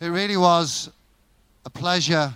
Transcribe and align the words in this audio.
It 0.00 0.10
really 0.10 0.36
was 0.36 0.90
a 1.64 1.70
pleasure 1.70 2.32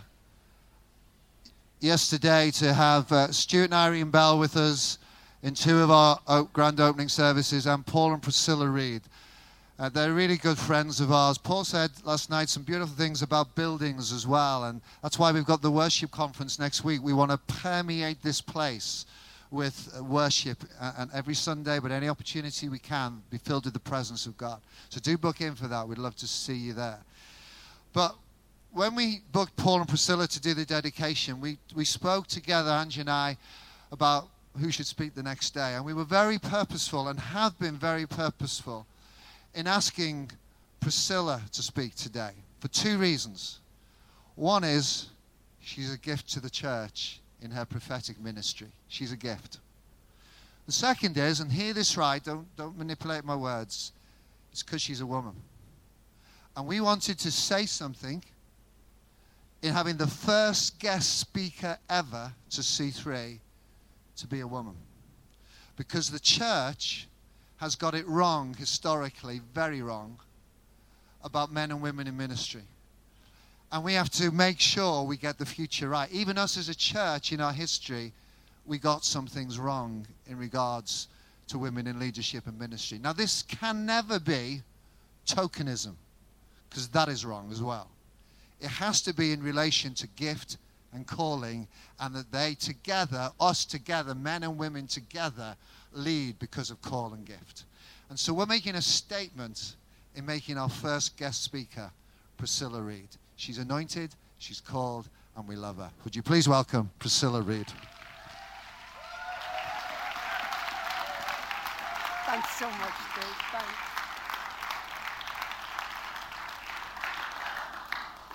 yesterday 1.79 2.51
to 2.57 2.73
have 2.73 3.13
uh, 3.13 3.31
Stuart 3.31 3.67
and 3.67 3.75
Irene 3.75 4.11
Bell 4.11 4.37
with 4.37 4.57
us 4.57 4.99
in 5.45 5.55
two 5.55 5.79
of 5.79 5.89
our 5.89 6.43
grand 6.53 6.81
opening 6.81 7.09
services 7.09 7.67
and 7.67 7.87
Paul 7.87 8.15
and 8.15 8.23
Priscilla 8.23 8.67
Reid. 8.67 9.03
Uh, 9.79 9.89
they're 9.91 10.13
really 10.13 10.39
good 10.39 10.59
friends 10.59 11.01
of 11.01 11.13
ours. 11.13 11.39
Paul 11.39 11.63
said 11.63 11.93
last 12.03 12.31
night 12.31 12.49
some 12.49 12.65
beautiful 12.65 12.97
things 12.97 13.23
about 13.23 13.55
buildings 13.55 14.13
as 14.13 14.27
well, 14.27 14.65
and 14.65 14.81
that's 15.01 15.17
why 15.17 15.31
we've 15.31 15.45
got 15.45 15.63
the 15.63 15.71
worship 15.71 16.11
conference 16.11 16.59
next 16.59 16.83
week. 16.83 17.01
We 17.01 17.13
want 17.13 17.31
to 17.31 17.39
permeate 17.47 18.25
this 18.25 18.41
place 18.41 19.07
with 19.53 19.95
uh, 19.97 20.03
worship, 20.03 20.65
uh, 20.81 20.95
and 20.99 21.11
every 21.15 21.35
Sunday, 21.35 21.79
but 21.79 21.93
any 21.93 22.09
opportunity 22.09 22.69
we 22.69 22.81
can, 22.81 23.23
be 23.31 23.39
filled 23.39 23.67
with 23.67 23.75
the 23.75 23.81
presence 23.81 24.27
of 24.27 24.37
God. 24.37 24.61
So 24.89 24.99
do 24.99 25.17
book 25.17 25.41
in 25.41 25.55
for 25.55 25.69
that. 25.69 25.87
We'd 25.87 25.99
love 25.99 26.17
to 26.17 26.27
see 26.27 26.55
you 26.57 26.73
there. 26.73 26.99
But 27.93 28.17
when 28.73 28.95
we 28.95 29.21
booked 29.33 29.57
Paul 29.57 29.81
and 29.81 29.89
Priscilla 29.89 30.27
to 30.27 30.41
do 30.41 30.55
the 30.55 30.65
dedication, 30.65 31.41
we, 31.41 31.59
we 31.75 31.85
spoke 31.85 32.27
together, 32.27 32.71
Angie 32.71 33.01
and 33.01 33.11
I, 33.11 33.37
about 33.91 34.29
who 34.59 34.71
should 34.71 34.87
speak 34.87 35.15
the 35.15 35.23
next 35.23 35.51
day. 35.51 35.75
And 35.75 35.85
we 35.85 35.95
were 35.95 36.05
very 36.05 36.39
purposeful 36.39 37.09
and 37.09 37.19
have 37.19 37.59
been 37.59 37.77
very 37.77 38.07
purposeful 38.07 38.87
in 39.55 39.67
asking 39.67 40.31
Priscilla 40.81 41.43
to 41.53 41.63
speak 41.63 41.95
today 41.95 42.33
for 42.61 42.69
two 42.69 42.99
reasons. 42.99 43.61
One 44.35 44.65
is 44.65 45.09
she's 45.61 45.93
a 45.93 45.99
gift 45.99 46.29
to 46.33 46.41
the 46.41 46.51
church 46.51 47.21
in 47.43 47.51
her 47.51 47.65
prophetic 47.65 48.21
ministry. 48.21 48.69
She's 48.89 49.13
a 49.13 49.17
gift. 49.17 49.59
The 50.67 50.73
second 50.73 51.19
is, 51.19 51.41
and 51.41 51.51
hear 51.51 51.73
this 51.75 51.97
right, 51.97 52.23
don't, 52.23 52.47
don't 52.57 52.79
manipulate 52.79 53.25
my 53.25 53.35
words, 53.35 53.93
it's 54.53 54.63
because 54.63 54.81
she's 54.81 55.01
a 55.01 55.07
woman. 55.07 55.35
And 56.57 56.67
we 56.67 56.81
wanted 56.81 57.19
to 57.21 57.31
say 57.31 57.67
something 57.67 58.23
in 59.63 59.73
having 59.73 59.97
the 59.97 60.07
first 60.07 60.79
guest 60.79 61.19
speaker 61.19 61.79
ever 61.89 62.33
to 62.51 62.61
C3 62.61 63.39
to 64.17 64.27
be 64.27 64.41
a 64.41 64.47
woman. 64.47 64.77
Because 65.77 66.11
the 66.11 66.21
church 66.21 67.09
has 67.57 67.77
got 67.77 67.95
it 67.95 68.07
wrong 68.07 68.55
historically, 68.59 69.41
very 69.55 69.83
wrong, 69.83 70.19
about 71.25 71.53
men 71.53 71.71
and 71.71 71.81
women 71.81 72.07
in 72.07 72.17
ministry. 72.17 72.65
And 73.71 73.85
we 73.85 73.95
have 73.95 74.11
to 74.11 74.31
make 74.31 74.61
sure 74.61 75.05
we 75.05 75.17
get 75.17 75.39
the 75.39 75.47
future 75.47 75.89
right. 75.89 76.11
Even 76.11 76.37
us 76.37 76.59
as 76.59 76.69
a 76.69 76.75
church 76.75 77.33
in 77.33 77.41
our 77.41 77.53
history, 77.53 78.13
we 78.67 78.79
got 78.79 79.05
some 79.05 79.27
things 79.27 79.59
wrong 79.59 80.07
in 80.27 80.37
regards 80.37 81.09
to 81.49 81.59
women 81.59 81.87
in 81.87 81.99
leadership 81.99 82.47
and 82.47 82.59
ministry. 82.59 82.99
Now, 82.99 83.13
this 83.13 83.43
can 83.43 83.87
never 83.87 84.19
be 84.19 84.63
tokenism, 85.27 85.95
because 86.73 86.89
that 86.89 87.11
is 87.11 87.23
wrong 87.23 87.51
as 87.53 87.63
well. 87.63 87.87
It 88.59 88.69
has 88.69 89.03
to 89.03 89.13
be 89.13 89.33
in 89.33 89.43
relation 89.43 89.93
to 89.95 90.07
gift 90.17 90.57
and 90.95 91.07
calling, 91.07 91.69
and 92.01 92.15
that 92.15 92.33
they 92.33 92.55
together, 92.55 93.31
us 93.39 93.67
together, 93.67 94.15
men 94.15 94.43
and 94.43 94.57
women 94.59 94.87
together, 94.87 95.55
lead 95.93 96.39
because 96.39 96.71
of 96.71 96.81
call 96.81 97.13
and 97.13 97.27
gift. 97.27 97.65
And 98.09 98.19
so 98.19 98.33
we're 98.33 98.47
making 98.47 98.75
a 98.75 98.83
statement 98.83 99.77
in 100.15 100.25
making 100.25 100.57
our 100.57 100.69
first 100.69 101.19
guest 101.19 101.43
speaker, 101.43 101.91
Priscilla 102.39 102.81
Reid. 102.81 103.09
She's 103.37 103.59
anointed, 103.59 104.15
she's 104.39 104.61
called, 104.61 105.11
and 105.37 105.47
we 105.47 105.57
love 105.57 105.77
her. 105.77 105.91
Would 106.05 106.17
you 106.17 106.23
please 106.23 106.49
welcome 106.49 106.91
Priscilla 106.99 107.43
Reid? 107.43 107.67
Thanks 112.27 112.57
so 112.57 112.67
much, 112.67 112.95
Dave. 113.15 113.37
Thanks. 113.51 113.92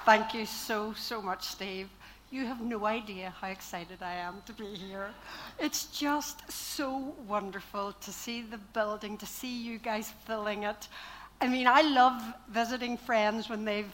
Thank 0.07 0.33
you 0.33 0.45
so, 0.45 0.93
so 0.93 1.21
much, 1.21 1.43
Steve. 1.43 1.89
You 2.31 2.45
have 2.45 2.61
no 2.61 2.85
idea 2.85 3.33
how 3.41 3.49
excited 3.49 4.01
I 4.01 4.13
am 4.13 4.41
to 4.45 4.53
be 4.53 4.67
here. 4.67 5.09
It's 5.59 5.87
just 5.87 6.49
so 6.49 7.13
wonderful 7.27 7.91
to 7.91 8.11
see 8.13 8.41
the 8.41 8.57
building, 8.57 9.17
to 9.17 9.25
see 9.25 9.61
you 9.61 9.77
guys 9.77 10.13
filling 10.25 10.63
it. 10.63 10.87
I 11.41 11.49
mean, 11.49 11.67
I 11.67 11.81
love 11.81 12.21
visiting 12.47 12.95
friends 12.95 13.49
when 13.49 13.65
they've 13.65 13.93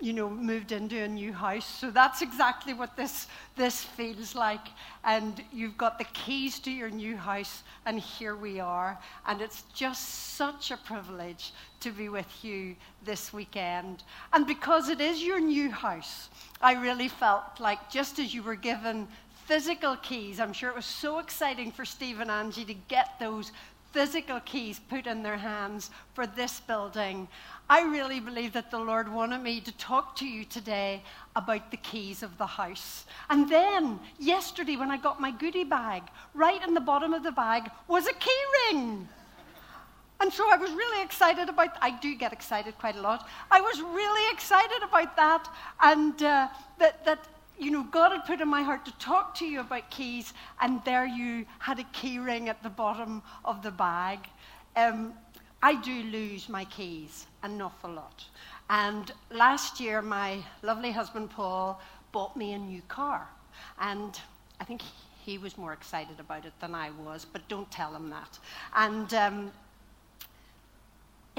you 0.00 0.12
know, 0.12 0.30
moved 0.30 0.72
into 0.72 0.98
a 0.98 1.08
new 1.08 1.32
house. 1.32 1.66
So 1.66 1.90
that's 1.90 2.22
exactly 2.22 2.74
what 2.74 2.96
this, 2.96 3.26
this 3.56 3.82
feels 3.82 4.34
like. 4.34 4.66
And 5.04 5.42
you've 5.52 5.76
got 5.76 5.98
the 5.98 6.04
keys 6.04 6.58
to 6.60 6.70
your 6.70 6.90
new 6.90 7.16
house, 7.16 7.62
and 7.86 8.00
here 8.00 8.36
we 8.36 8.60
are. 8.60 8.98
And 9.26 9.40
it's 9.40 9.62
just 9.74 10.34
such 10.36 10.70
a 10.70 10.76
privilege 10.76 11.52
to 11.80 11.90
be 11.90 12.08
with 12.08 12.44
you 12.44 12.76
this 13.04 13.32
weekend. 13.32 14.02
And 14.32 14.46
because 14.46 14.88
it 14.88 15.00
is 15.00 15.22
your 15.22 15.40
new 15.40 15.70
house, 15.70 16.28
I 16.60 16.74
really 16.74 17.08
felt 17.08 17.60
like 17.60 17.90
just 17.90 18.18
as 18.18 18.34
you 18.34 18.42
were 18.42 18.56
given 18.56 19.08
physical 19.46 19.96
keys, 19.96 20.38
I'm 20.38 20.52
sure 20.52 20.70
it 20.70 20.76
was 20.76 20.86
so 20.86 21.18
exciting 21.18 21.72
for 21.72 21.84
Steve 21.84 22.20
and 22.20 22.30
Angie 22.30 22.64
to 22.64 22.74
get 22.74 23.18
those 23.18 23.50
physical 23.92 24.40
keys 24.40 24.80
put 24.88 25.06
in 25.06 25.22
their 25.22 25.36
hands 25.36 25.90
for 26.14 26.26
this 26.26 26.60
building. 26.60 27.28
I 27.68 27.82
really 27.82 28.20
believe 28.20 28.52
that 28.52 28.70
the 28.70 28.78
Lord 28.78 29.12
wanted 29.12 29.42
me 29.42 29.60
to 29.60 29.72
talk 29.72 30.16
to 30.16 30.26
you 30.26 30.44
today 30.44 31.02
about 31.36 31.70
the 31.70 31.76
keys 31.76 32.22
of 32.22 32.36
the 32.38 32.46
house. 32.46 33.04
And 33.28 33.48
then, 33.48 34.00
yesterday, 34.18 34.76
when 34.76 34.90
I 34.90 34.96
got 34.96 35.20
my 35.20 35.30
goodie 35.30 35.64
bag, 35.64 36.02
right 36.34 36.62
in 36.66 36.74
the 36.74 36.80
bottom 36.80 37.14
of 37.14 37.22
the 37.22 37.32
bag 37.32 37.70
was 37.88 38.06
a 38.06 38.12
key 38.14 38.42
ring. 38.70 39.08
And 40.20 40.30
so 40.30 40.44
I 40.52 40.56
was 40.56 40.70
really 40.70 41.02
excited 41.02 41.48
about 41.48 41.70
I 41.80 41.98
do 41.98 42.14
get 42.14 42.32
excited 42.32 42.76
quite 42.78 42.96
a 42.96 43.00
lot. 43.00 43.26
I 43.50 43.60
was 43.60 43.80
really 43.80 44.32
excited 44.32 44.82
about 44.82 45.16
that 45.16 45.48
and 45.80 46.22
uh, 46.22 46.48
that 46.78 47.04
that 47.06 47.26
you 47.60 47.70
know 47.70 47.82
God 47.84 48.12
had 48.12 48.24
put 48.24 48.40
in 48.40 48.48
my 48.48 48.62
heart 48.62 48.84
to 48.86 48.92
talk 48.98 49.34
to 49.36 49.46
you 49.46 49.60
about 49.60 49.90
keys 49.90 50.32
and 50.60 50.82
there 50.84 51.06
you 51.06 51.44
had 51.58 51.78
a 51.78 51.84
key 51.92 52.18
ring 52.18 52.48
at 52.48 52.62
the 52.62 52.70
bottom 52.70 53.22
of 53.44 53.62
the 53.62 53.70
bag. 53.70 54.18
Um, 54.76 55.12
I 55.62 55.74
do 55.74 56.02
lose 56.04 56.48
my 56.48 56.64
keys 56.64 57.26
an 57.42 57.60
awful 57.60 57.90
lot. 57.90 58.24
And 58.70 59.12
last 59.30 59.78
year, 59.80 60.00
my 60.00 60.38
lovely 60.62 60.90
husband 60.90 61.30
Paul 61.30 61.80
bought 62.12 62.36
me 62.36 62.52
a 62.54 62.58
new 62.58 62.82
car. 62.88 63.28
And 63.78 64.18
I 64.60 64.64
think 64.64 64.80
he 65.24 65.38
was 65.38 65.58
more 65.58 65.72
excited 65.72 66.18
about 66.18 66.46
it 66.46 66.52
than 66.60 66.74
I 66.74 66.90
was, 66.90 67.26
but 67.30 67.46
don't 67.48 67.70
tell 67.70 67.94
him 67.94 68.08
that. 68.10 68.38
And 68.74 69.12
um, 69.12 69.52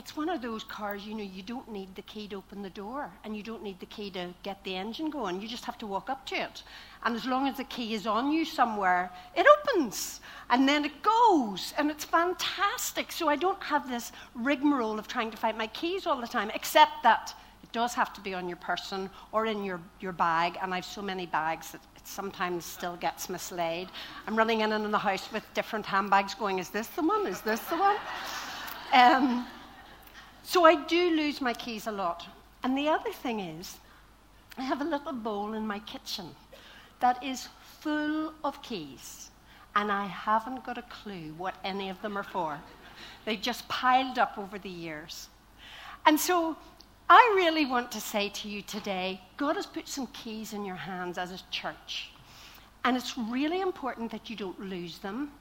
it's 0.01 0.17
one 0.17 0.29
of 0.29 0.41
those 0.41 0.63
cars, 0.63 1.05
you 1.05 1.13
know, 1.13 1.23
you 1.23 1.43
don't 1.43 1.71
need 1.71 1.93
the 1.93 2.01
key 2.01 2.27
to 2.27 2.37
open 2.37 2.63
the 2.63 2.71
door 2.71 3.11
and 3.23 3.37
you 3.37 3.43
don't 3.43 3.61
need 3.61 3.79
the 3.79 3.85
key 3.85 4.09
to 4.09 4.33
get 4.41 4.63
the 4.63 4.75
engine 4.75 5.11
going. 5.11 5.39
You 5.39 5.47
just 5.47 5.63
have 5.65 5.77
to 5.77 5.85
walk 5.85 6.09
up 6.09 6.25
to 6.25 6.35
it. 6.35 6.63
And 7.03 7.15
as 7.15 7.27
long 7.27 7.47
as 7.47 7.57
the 7.57 7.65
key 7.65 7.93
is 7.93 8.07
on 8.07 8.31
you 8.31 8.43
somewhere, 8.43 9.11
it 9.37 9.45
opens 9.45 10.19
and 10.49 10.67
then 10.67 10.85
it 10.85 11.03
goes 11.03 11.75
and 11.77 11.91
it's 11.91 12.03
fantastic. 12.03 13.11
So 13.11 13.29
I 13.29 13.35
don't 13.35 13.61
have 13.61 13.87
this 13.87 14.11
rigmarole 14.33 14.97
of 14.97 15.07
trying 15.07 15.29
to 15.29 15.37
find 15.37 15.55
my 15.55 15.67
keys 15.67 16.07
all 16.07 16.19
the 16.19 16.25
time, 16.25 16.49
except 16.55 17.03
that 17.03 17.35
it 17.61 17.71
does 17.71 17.93
have 17.93 18.11
to 18.13 18.21
be 18.21 18.33
on 18.33 18.49
your 18.49 18.57
person 18.57 19.07
or 19.31 19.45
in 19.45 19.63
your, 19.63 19.79
your 19.99 20.13
bag. 20.13 20.57
And 20.63 20.73
I 20.73 20.77
have 20.77 20.85
so 20.85 21.03
many 21.03 21.27
bags 21.27 21.73
that 21.73 21.81
it 21.95 22.07
sometimes 22.07 22.65
still 22.65 22.95
gets 22.95 23.29
mislaid. 23.29 23.87
I'm 24.25 24.35
running 24.35 24.61
in 24.61 24.71
and 24.71 24.83
in 24.83 24.89
the 24.89 24.97
house 24.97 25.31
with 25.31 25.43
different 25.53 25.85
handbags 25.85 26.33
going, 26.33 26.57
is 26.57 26.71
this 26.71 26.87
the 26.87 27.03
one? 27.03 27.27
Is 27.27 27.41
this 27.41 27.59
the 27.65 27.77
one? 27.77 27.97
Um, 28.93 29.45
so 30.43 30.65
I 30.65 30.75
do 30.75 31.11
lose 31.11 31.41
my 31.41 31.53
keys 31.53 31.87
a 31.87 31.91
lot. 31.91 32.27
And 32.63 32.77
the 32.77 32.89
other 32.89 33.11
thing 33.11 33.39
is, 33.39 33.77
I 34.57 34.63
have 34.63 34.81
a 34.81 34.85
little 34.85 35.13
bowl 35.13 35.53
in 35.53 35.65
my 35.65 35.79
kitchen 35.79 36.35
that 36.99 37.23
is 37.23 37.47
full 37.79 38.33
of 38.43 38.61
keys, 38.61 39.31
and 39.75 39.91
I 39.91 40.05
haven't 40.05 40.63
got 40.63 40.77
a 40.77 40.83
clue 40.83 41.33
what 41.37 41.55
any 41.63 41.89
of 41.89 42.01
them 42.01 42.17
are 42.17 42.23
for. 42.23 42.59
They 43.25 43.35
just 43.35 43.67
piled 43.67 44.19
up 44.19 44.37
over 44.37 44.59
the 44.59 44.69
years. 44.69 45.29
And 46.05 46.19
so 46.19 46.57
I 47.09 47.33
really 47.35 47.65
want 47.65 47.91
to 47.91 48.01
say 48.01 48.29
to 48.29 48.47
you 48.47 48.61
today 48.61 49.21
God 49.37 49.55
has 49.55 49.65
put 49.65 49.87
some 49.87 50.07
keys 50.07 50.53
in 50.53 50.65
your 50.65 50.75
hands 50.75 51.17
as 51.17 51.31
a 51.31 51.39
church. 51.49 52.09
And 52.83 52.97
it's 52.97 53.17
really 53.17 53.61
important 53.61 54.11
that 54.11 54.29
you 54.29 54.35
don't 54.35 54.59
lose 54.59 54.99
them 54.99 55.31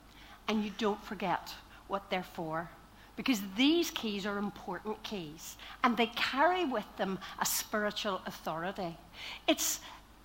and 0.48 0.64
you 0.64 0.72
don't 0.78 1.02
forget 1.04 1.54
what 1.88 2.08
they're 2.10 2.22
for 2.22 2.70
because 3.16 3.40
these 3.56 3.90
keys 3.90 4.26
are 4.26 4.38
important 4.38 5.02
keys 5.02 5.56
and 5.84 5.96
they 5.96 6.06
carry 6.08 6.64
with 6.64 6.86
them 6.96 7.18
a 7.40 7.46
spiritual 7.46 8.20
authority. 8.26 8.96
It's 9.46 9.80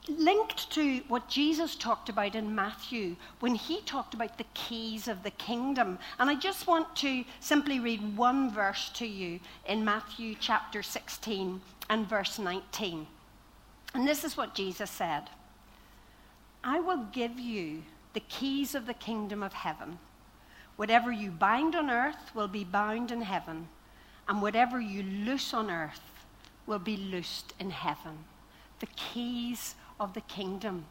linked 0.08 0.70
to 0.72 1.02
what 1.08 1.28
Jesus 1.28 1.76
talked 1.76 2.10
about 2.10 2.36
in 2.36 2.54
Matthew 2.54 3.16
when 3.40 3.56
he 3.56 3.82
talked 3.82 4.14
about 4.14 4.38
the 4.38 4.46
keys 4.54 5.08
of 5.08 5.24
the 5.24 5.32
kingdom. 5.32 5.98
And 6.20 6.30
I 6.30 6.36
just 6.36 6.68
want 6.68 6.96
to 6.98 7.24
simply 7.40 7.80
read 7.80 8.16
one 8.16 8.52
verse 8.52 8.90
to 8.96 9.06
you 9.06 9.40
in 9.68 9.84
Matthew 9.84 10.36
chapter 10.40 10.84
16 10.84 11.62
and 11.90 12.08
verse 12.08 12.40
19. 12.40 13.08
And 13.94 14.08
this 14.08 14.24
is 14.24 14.38
what 14.38 14.56
Jesus 14.56 14.92
said 14.92 15.24
I 16.64 16.80
will 16.80 17.06
give 17.12 17.40
you 17.40 17.84
the 18.14 18.20
keys 18.22 18.76
of 18.76 18.88
the 18.88 18.94
kingdom 18.94 19.44
of 19.44 19.54
heaven. 19.54 20.00
Whatever 20.76 21.12
you 21.12 21.32
bind 21.32 21.76
on 21.76 21.90
earth 21.90 22.36
will 22.36 22.48
be 22.48 22.64
bound 22.64 23.12
in 23.12 23.22
heaven, 23.22 23.68
and 24.28 24.42
whatever 24.42 24.80
you 24.80 25.04
loose 25.04 25.54
on 25.54 25.70
earth 25.70 26.02
will 26.66 26.80
be 26.80 26.98
loosed 26.98 27.54
in 27.60 27.70
heaven. 27.70 28.26
The 28.80 28.88
keys 28.96 29.76
of 30.00 30.14
the 30.14 30.22
kingdom. 30.22 30.86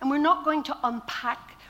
And 0.00 0.10
we're 0.10 0.18
not 0.18 0.44
going 0.44 0.62
to 0.64 0.76
unpack 0.84 1.60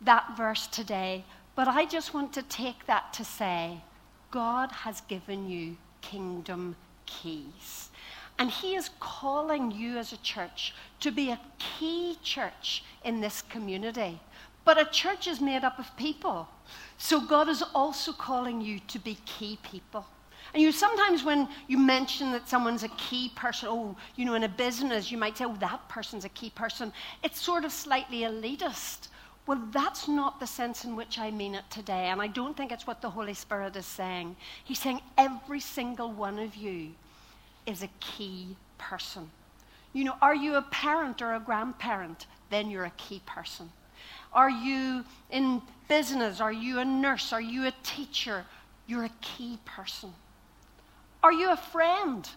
that 0.00 0.36
verse 0.36 0.66
today, 0.66 1.24
but 1.54 1.68
I 1.68 1.84
just 1.84 2.14
want 2.14 2.32
to 2.34 2.42
take 2.42 2.86
that 2.86 3.12
to 3.14 3.24
say 3.24 3.82
God 4.30 4.70
has 4.72 5.00
given 5.02 5.48
you 5.48 5.76
kingdom 6.00 6.76
keys. 7.06 7.90
And 8.38 8.50
He 8.50 8.76
is 8.76 8.90
calling 9.00 9.72
you 9.72 9.98
as 9.98 10.12
a 10.12 10.22
church 10.22 10.74
to 11.00 11.10
be 11.10 11.30
a 11.30 11.40
key 11.58 12.16
church 12.22 12.84
in 13.04 13.20
this 13.20 13.42
community. 13.42 14.20
But 14.68 14.78
a 14.78 14.84
church 14.84 15.26
is 15.26 15.40
made 15.40 15.64
up 15.64 15.78
of 15.78 15.96
people. 15.96 16.46
So 16.98 17.22
God 17.22 17.48
is 17.48 17.64
also 17.74 18.12
calling 18.12 18.60
you 18.60 18.80
to 18.88 18.98
be 18.98 19.16
key 19.24 19.58
people. 19.62 20.04
And 20.52 20.62
you 20.62 20.72
sometimes, 20.72 21.24
when 21.24 21.48
you 21.68 21.78
mention 21.78 22.32
that 22.32 22.50
someone's 22.50 22.82
a 22.82 22.88
key 22.88 23.30
person, 23.34 23.70
oh, 23.72 23.96
you 24.14 24.26
know, 24.26 24.34
in 24.34 24.44
a 24.44 24.48
business, 24.66 25.10
you 25.10 25.16
might 25.16 25.38
say, 25.38 25.46
oh, 25.46 25.56
that 25.60 25.88
person's 25.88 26.26
a 26.26 26.28
key 26.28 26.50
person. 26.50 26.92
It's 27.22 27.40
sort 27.40 27.64
of 27.64 27.72
slightly 27.72 28.18
elitist. 28.30 29.08
Well, 29.46 29.66
that's 29.72 30.06
not 30.06 30.38
the 30.38 30.46
sense 30.46 30.84
in 30.84 30.96
which 30.96 31.18
I 31.18 31.30
mean 31.30 31.54
it 31.54 31.64
today. 31.70 32.08
And 32.08 32.20
I 32.20 32.26
don't 32.26 32.54
think 32.54 32.70
it's 32.70 32.86
what 32.86 33.00
the 33.00 33.08
Holy 33.08 33.32
Spirit 33.32 33.74
is 33.74 33.86
saying. 33.86 34.36
He's 34.64 34.80
saying 34.80 35.00
every 35.16 35.60
single 35.60 36.12
one 36.12 36.38
of 36.38 36.54
you 36.56 36.90
is 37.64 37.82
a 37.82 37.88
key 38.00 38.54
person. 38.76 39.30
You 39.94 40.04
know, 40.04 40.16
are 40.20 40.36
you 40.36 40.56
a 40.56 40.62
parent 40.62 41.22
or 41.22 41.36
a 41.36 41.40
grandparent? 41.40 42.26
Then 42.50 42.70
you're 42.70 42.84
a 42.84 42.98
key 42.98 43.22
person. 43.24 43.70
Are 44.32 44.50
you 44.50 45.04
in 45.30 45.62
business? 45.88 46.40
Are 46.40 46.52
you 46.52 46.78
a 46.78 46.84
nurse? 46.84 47.32
Are 47.32 47.40
you 47.40 47.66
a 47.66 47.72
teacher? 47.82 48.44
You're 48.86 49.04
a 49.04 49.12
key 49.20 49.58
person. 49.64 50.12
Are 51.22 51.32
you 51.32 51.50
a 51.50 51.56
friend? 51.56 52.28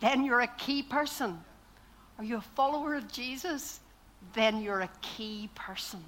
Then 0.00 0.24
you're 0.24 0.40
a 0.40 0.46
key 0.46 0.82
person. 0.82 1.38
Are 2.18 2.24
you 2.24 2.36
a 2.36 2.40
follower 2.40 2.94
of 2.94 3.10
Jesus? 3.10 3.80
Then 4.34 4.62
you're 4.62 4.80
a 4.80 4.90
key 5.00 5.48
person. 5.54 6.04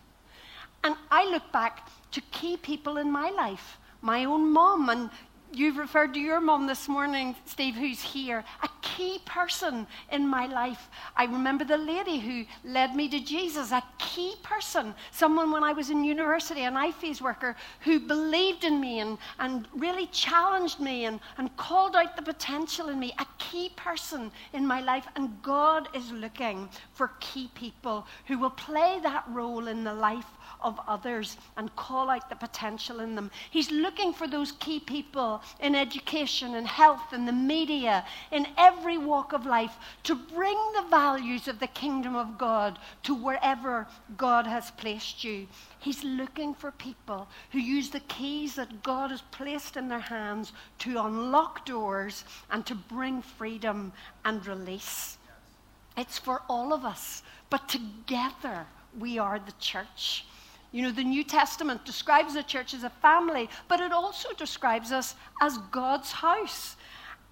And 0.84 0.96
I 1.10 1.30
look 1.30 1.50
back 1.52 1.88
to 2.10 2.20
key 2.32 2.56
people 2.56 2.96
in 2.98 3.10
my 3.10 3.30
life 3.30 3.78
my 4.02 4.24
own 4.24 4.52
mom, 4.52 4.90
and 4.90 5.10
You've 5.54 5.76
referred 5.76 6.14
to 6.14 6.20
your 6.20 6.40
mom 6.40 6.66
this 6.66 6.88
morning, 6.88 7.36
Steve, 7.44 7.74
who's 7.74 8.00
here, 8.00 8.42
a 8.62 8.68
key 8.80 9.20
person 9.26 9.86
in 10.10 10.26
my 10.26 10.46
life. 10.46 10.88
I 11.14 11.24
remember 11.24 11.62
the 11.62 11.76
lady 11.76 12.18
who 12.18 12.46
led 12.64 12.96
me 12.96 13.06
to 13.10 13.20
Jesus, 13.20 13.70
a 13.70 13.82
key 13.98 14.34
person, 14.42 14.94
someone 15.10 15.50
when 15.50 15.62
I 15.62 15.74
was 15.74 15.90
in 15.90 16.04
university, 16.04 16.62
an 16.62 16.72
IFES 16.72 17.20
worker 17.20 17.54
who 17.80 18.00
believed 18.00 18.64
in 18.64 18.80
me 18.80 19.00
and, 19.00 19.18
and 19.38 19.68
really 19.76 20.06
challenged 20.06 20.80
me 20.80 21.04
and, 21.04 21.20
and 21.36 21.54
called 21.58 21.96
out 21.96 22.16
the 22.16 22.22
potential 22.22 22.88
in 22.88 22.98
me, 22.98 23.12
a 23.18 23.26
key 23.36 23.72
person 23.76 24.32
in 24.54 24.66
my 24.66 24.80
life. 24.80 25.06
And 25.16 25.42
God 25.42 25.86
is 25.94 26.10
looking 26.12 26.70
for 26.94 27.10
key 27.20 27.50
people 27.54 28.06
who 28.26 28.38
will 28.38 28.50
play 28.50 29.00
that 29.02 29.24
role 29.28 29.68
in 29.68 29.84
the 29.84 29.92
life 29.92 30.24
of 30.60 30.78
others 30.86 31.36
and 31.56 31.74
call 31.76 32.10
out 32.10 32.28
the 32.28 32.36
potential 32.36 33.00
in 33.00 33.14
them. 33.14 33.30
He's 33.50 33.70
looking 33.70 34.12
for 34.12 34.26
those 34.26 34.52
key 34.52 34.80
people 34.80 35.42
in 35.60 35.74
education 35.74 36.54
and 36.54 36.66
health 36.66 37.12
and 37.12 37.26
the 37.26 37.32
media, 37.32 38.04
in 38.30 38.46
every 38.56 38.98
walk 38.98 39.32
of 39.32 39.46
life, 39.46 39.76
to 40.04 40.14
bring 40.14 40.58
the 40.74 40.86
values 40.88 41.48
of 41.48 41.58
the 41.58 41.66
kingdom 41.66 42.14
of 42.14 42.38
God 42.38 42.78
to 43.04 43.14
wherever 43.14 43.86
God 44.16 44.46
has 44.46 44.70
placed 44.72 45.24
you. 45.24 45.46
He's 45.80 46.04
looking 46.04 46.54
for 46.54 46.70
people 46.72 47.28
who 47.50 47.58
use 47.58 47.90
the 47.90 48.00
keys 48.00 48.54
that 48.54 48.82
God 48.82 49.10
has 49.10 49.22
placed 49.32 49.76
in 49.76 49.88
their 49.88 49.98
hands 49.98 50.52
to 50.80 51.04
unlock 51.04 51.66
doors 51.66 52.24
and 52.50 52.64
to 52.66 52.74
bring 52.74 53.22
freedom 53.22 53.92
and 54.24 54.46
release. 54.46 55.18
It's 55.96 56.18
for 56.18 56.42
all 56.48 56.72
of 56.72 56.84
us, 56.84 57.22
but 57.50 57.68
together 57.68 58.66
we 58.98 59.18
are 59.18 59.38
the 59.38 59.52
church. 59.58 60.24
You 60.72 60.82
know, 60.82 60.90
the 60.90 61.04
New 61.04 61.22
Testament 61.22 61.84
describes 61.84 62.34
the 62.34 62.42
church 62.42 62.72
as 62.72 62.82
a 62.82 62.90
family, 62.90 63.48
but 63.68 63.80
it 63.80 63.92
also 63.92 64.32
describes 64.32 64.90
us 64.90 65.14
as 65.40 65.58
God's 65.70 66.10
house. 66.10 66.76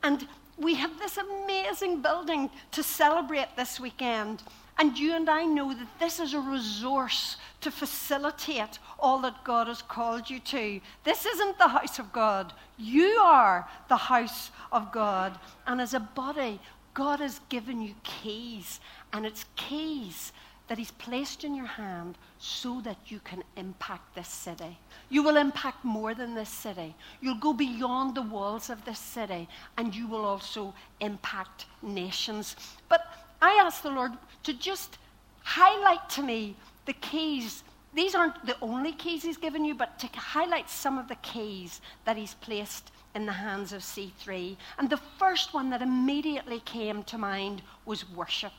And 0.03 0.29
we 0.59 0.75
have 0.75 0.99
this 0.99 1.17
amazing 1.17 2.03
building 2.03 2.51
to 2.73 2.83
celebrate 2.83 3.57
this 3.57 3.81
weekend. 3.81 4.43
And 4.79 4.99
you 4.99 5.15
and 5.15 5.29
I 5.29 5.45
know 5.45 5.73
that 5.73 5.99
this 5.99 6.21
is 6.21 6.35
a 6.35 6.41
resource 6.41 7.39
to 7.63 7.71
facilitate 7.71 8.79
all 8.99 9.19
that 9.21 9.45
God 9.45 9.69
has 9.69 9.83
called 9.83 10.29
you 10.29 10.39
to. 10.41 10.81
This 11.05 11.25
isn't 11.25 11.59
the 11.59 11.69
house 11.69 11.99
of 11.99 12.13
God. 12.13 12.53
You 12.79 13.19
are 13.23 13.69
the 13.89 13.97
house 13.97 14.51
of 14.71 14.93
God. 14.93 15.39
And 15.67 15.81
as 15.81 15.95
a 15.95 16.01
body, 16.01 16.61
God 16.93 17.21
has 17.21 17.41
given 17.49 17.81
you 17.81 17.95
keys. 18.03 18.81
And 19.13 19.25
it's 19.25 19.47
keys 19.57 20.33
that 20.71 20.79
He's 20.79 20.93
placed 20.93 21.43
in 21.43 21.53
your 21.53 21.67
hand 21.67 22.17
so 22.39 22.81
that 22.83 22.97
you 23.07 23.19
can 23.25 23.43
impact 23.57 24.15
this 24.15 24.29
city. 24.29 24.79
You 25.09 25.25
will 25.25 25.37
impact 25.37 25.85
more 25.85 26.15
than 26.15 26.33
this 26.33 26.49
city. 26.49 26.95
You'll 27.21 27.41
go 27.41 27.53
beyond 27.53 28.15
the 28.15 28.23
walls 28.23 28.71
of 28.71 28.85
this 28.85 29.01
city 29.01 29.49
and 29.77 29.93
you 29.93 30.07
will 30.07 30.25
also 30.25 30.73
impact 31.01 31.67
nations. 31.83 32.55
But 32.89 33.05
I 33.43 33.55
ask 33.55 33.83
the 33.83 33.91
Lord 33.91 34.13
to 34.45 34.53
just 34.53 34.99
highlight 35.43 36.09
to 36.11 36.23
me 36.23 36.55
the 36.87 36.93
keys. 36.93 37.65
These 37.93 38.15
aren't 38.15 38.47
the 38.47 38.57
only 38.63 38.93
keys 38.93 39.25
He's 39.25 39.39
given 39.39 39.65
you, 39.65 39.75
but 39.75 39.99
to 39.99 40.07
highlight 40.07 40.71
some 40.71 40.99
of 40.99 41.09
the 41.09 41.17
keys 41.17 41.81
that 42.05 42.17
He's 42.17 42.35
placed 42.35 42.93
in 43.17 43.27
the 43.27 43.33
hands 43.33 43.73
of 43.73 43.83
C3. 43.83 44.57
And 44.79 44.89
the 44.89 45.03
first 45.19 45.53
one 45.53 45.69
that 45.71 45.83
immediately 45.83 46.61
came 46.61 47.03
to 47.03 47.19
mind 47.19 47.61
was 47.87 48.09
worship. 48.09 48.53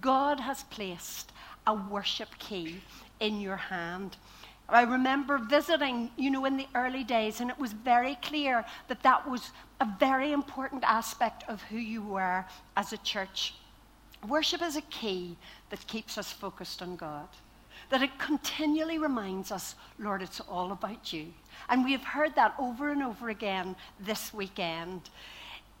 God 0.00 0.40
has 0.40 0.62
placed 0.64 1.32
a 1.66 1.74
worship 1.74 2.38
key 2.38 2.80
in 3.20 3.40
your 3.40 3.56
hand. 3.56 4.16
I 4.68 4.82
remember 4.82 5.38
visiting, 5.38 6.10
you 6.16 6.30
know, 6.30 6.46
in 6.46 6.56
the 6.56 6.66
early 6.74 7.04
days, 7.04 7.40
and 7.40 7.50
it 7.50 7.58
was 7.58 7.72
very 7.72 8.16
clear 8.22 8.64
that 8.88 9.02
that 9.02 9.28
was 9.28 9.50
a 9.80 9.88
very 10.00 10.32
important 10.32 10.84
aspect 10.84 11.44
of 11.48 11.62
who 11.62 11.76
you 11.76 12.02
were 12.02 12.44
as 12.76 12.92
a 12.92 12.98
church. 12.98 13.54
Worship 14.26 14.62
is 14.62 14.76
a 14.76 14.82
key 14.82 15.36
that 15.68 15.86
keeps 15.86 16.16
us 16.16 16.32
focused 16.32 16.80
on 16.80 16.96
God, 16.96 17.28
that 17.90 18.02
it 18.02 18.18
continually 18.18 18.96
reminds 18.96 19.52
us, 19.52 19.74
Lord, 19.98 20.22
it's 20.22 20.40
all 20.40 20.72
about 20.72 21.12
you. 21.12 21.26
And 21.68 21.84
we 21.84 21.92
have 21.92 22.04
heard 22.04 22.34
that 22.36 22.54
over 22.58 22.90
and 22.90 23.02
over 23.02 23.28
again 23.28 23.76
this 24.00 24.32
weekend. 24.32 25.02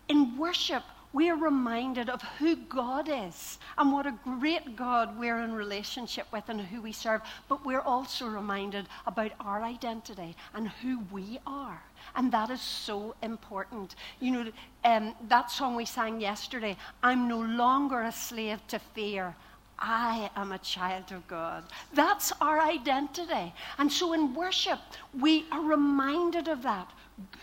In 0.08 0.36
worship, 0.36 0.82
we 1.14 1.30
are 1.30 1.36
reminded 1.36 2.10
of 2.10 2.20
who 2.38 2.56
God 2.56 3.08
is 3.08 3.58
and 3.78 3.92
what 3.92 4.04
a 4.04 4.18
great 4.24 4.74
God 4.74 5.18
we're 5.18 5.40
in 5.42 5.52
relationship 5.52 6.26
with 6.32 6.48
and 6.48 6.60
who 6.60 6.82
we 6.82 6.92
serve. 6.92 7.22
But 7.48 7.64
we're 7.64 7.80
also 7.80 8.26
reminded 8.26 8.88
about 9.06 9.30
our 9.40 9.62
identity 9.62 10.36
and 10.54 10.68
who 10.68 10.98
we 11.12 11.38
are. 11.46 11.80
And 12.16 12.32
that 12.32 12.50
is 12.50 12.60
so 12.60 13.14
important. 13.22 13.94
You 14.20 14.32
know, 14.32 14.52
um, 14.84 15.14
that 15.28 15.52
song 15.52 15.76
we 15.76 15.84
sang 15.84 16.20
yesterday, 16.20 16.76
I'm 17.02 17.28
no 17.28 17.40
longer 17.40 18.02
a 18.02 18.12
slave 18.12 18.66
to 18.68 18.80
fear. 18.80 19.36
I 19.78 20.30
am 20.36 20.52
a 20.52 20.58
child 20.58 21.12
of 21.12 21.26
God. 21.28 21.64
That's 21.92 22.32
our 22.40 22.60
identity. 22.60 23.52
And 23.78 23.90
so 23.90 24.12
in 24.14 24.34
worship, 24.34 24.80
we 25.18 25.46
are 25.52 25.62
reminded 25.62 26.48
of 26.48 26.62
that 26.62 26.90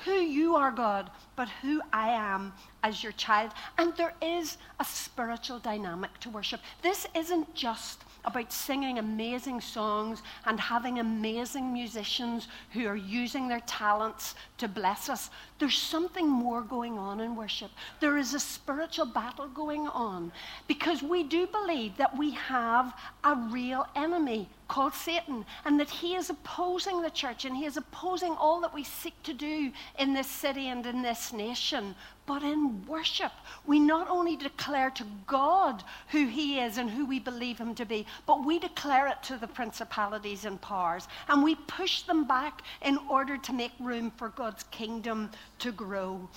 who 0.06 0.12
you 0.12 0.56
are, 0.56 0.72
God, 0.72 1.10
but 1.36 1.50
who 1.62 1.82
I 1.94 2.10
am 2.10 2.54
as 2.84 3.04
your 3.04 3.14
child. 3.14 3.52
And 3.78 3.96
there 3.96 4.14
is 4.22 4.58
a 4.80 4.86
spiritual 4.86 5.60
dynamic 5.60 6.20
to 6.20 6.30
worship. 6.30 6.62
This 6.82 7.08
isn't 7.16 7.54
just 7.54 8.04
about 8.26 8.52
singing 8.52 9.00
amazing 9.00 9.62
songs 9.62 10.22
and 10.46 10.60
having 10.60 11.00
amazing 11.00 11.74
musicians 11.74 12.48
who 12.72 12.88
are 12.88 12.96
using 12.96 13.48
their 13.48 13.62
talents 13.62 14.36
to 14.58 14.68
bless 14.68 15.10
us. 15.10 15.30
There's 15.60 15.78
something 15.78 16.28
more 16.28 16.62
going 16.62 16.98
on 16.98 17.20
in 17.20 17.36
worship. 17.36 17.72
There 18.00 18.18
is 18.18 18.34
a 18.34 18.40
spiritual 18.40 19.08
battle 19.08 19.48
going 19.48 19.88
on 19.88 20.32
because 20.68 21.02
we 21.02 21.24
do 21.24 21.48
believe 21.48 21.98
that 21.98 22.18
we 22.18 22.32
have 22.32 22.94
a 23.24 23.36
real 23.36 23.88
enemy 23.96 24.50
called 24.72 24.94
Satan, 24.94 25.46
and 25.66 25.78
that 25.82 25.90
he 25.90 26.16
is 26.16 26.30
opposing 26.30 27.02
the 27.02 27.10
church 27.10 27.44
and 27.44 27.58
he 27.58 27.66
is 27.66 27.76
opposing 27.76 28.32
all 28.40 28.62
that 28.62 28.74
we 28.74 28.86
seek 28.86 29.22
to 29.24 29.34
do 29.34 29.70
in 30.00 30.14
this 30.14 30.28
city 30.28 30.70
and 30.70 30.86
in 30.86 31.02
this 31.02 31.34
nation. 31.34 31.94
But 32.32 32.44
in 32.44 32.86
worship, 32.88 33.34
we 33.68 33.78
not 33.78 34.08
only 34.10 34.38
declare 34.38 34.90
to 34.92 35.06
God 35.28 35.84
who 36.12 36.28
he 36.28 36.62
is 36.62 36.78
and 36.78 36.90
who 36.90 37.06
we 37.06 37.20
believe 37.20 37.58
him 37.58 37.76
to 37.76 37.84
be, 37.84 38.06
but 38.26 38.46
we 38.46 38.58
declare 38.58 39.08
it 39.08 39.22
to 39.24 39.36
the 39.36 39.50
principalities 39.50 40.46
and 40.46 40.62
powers, 40.62 41.10
and 41.28 41.44
we 41.44 41.56
push 41.56 42.04
them 42.04 42.24
back 42.24 42.62
in 42.82 42.98
order 43.10 43.36
to 43.36 43.52
make 43.52 43.74
room 43.82 44.14
for 44.16 44.30
God's 44.30 44.64
kingdom 44.72 45.30
to 45.60 45.74
grow. 45.74 46.30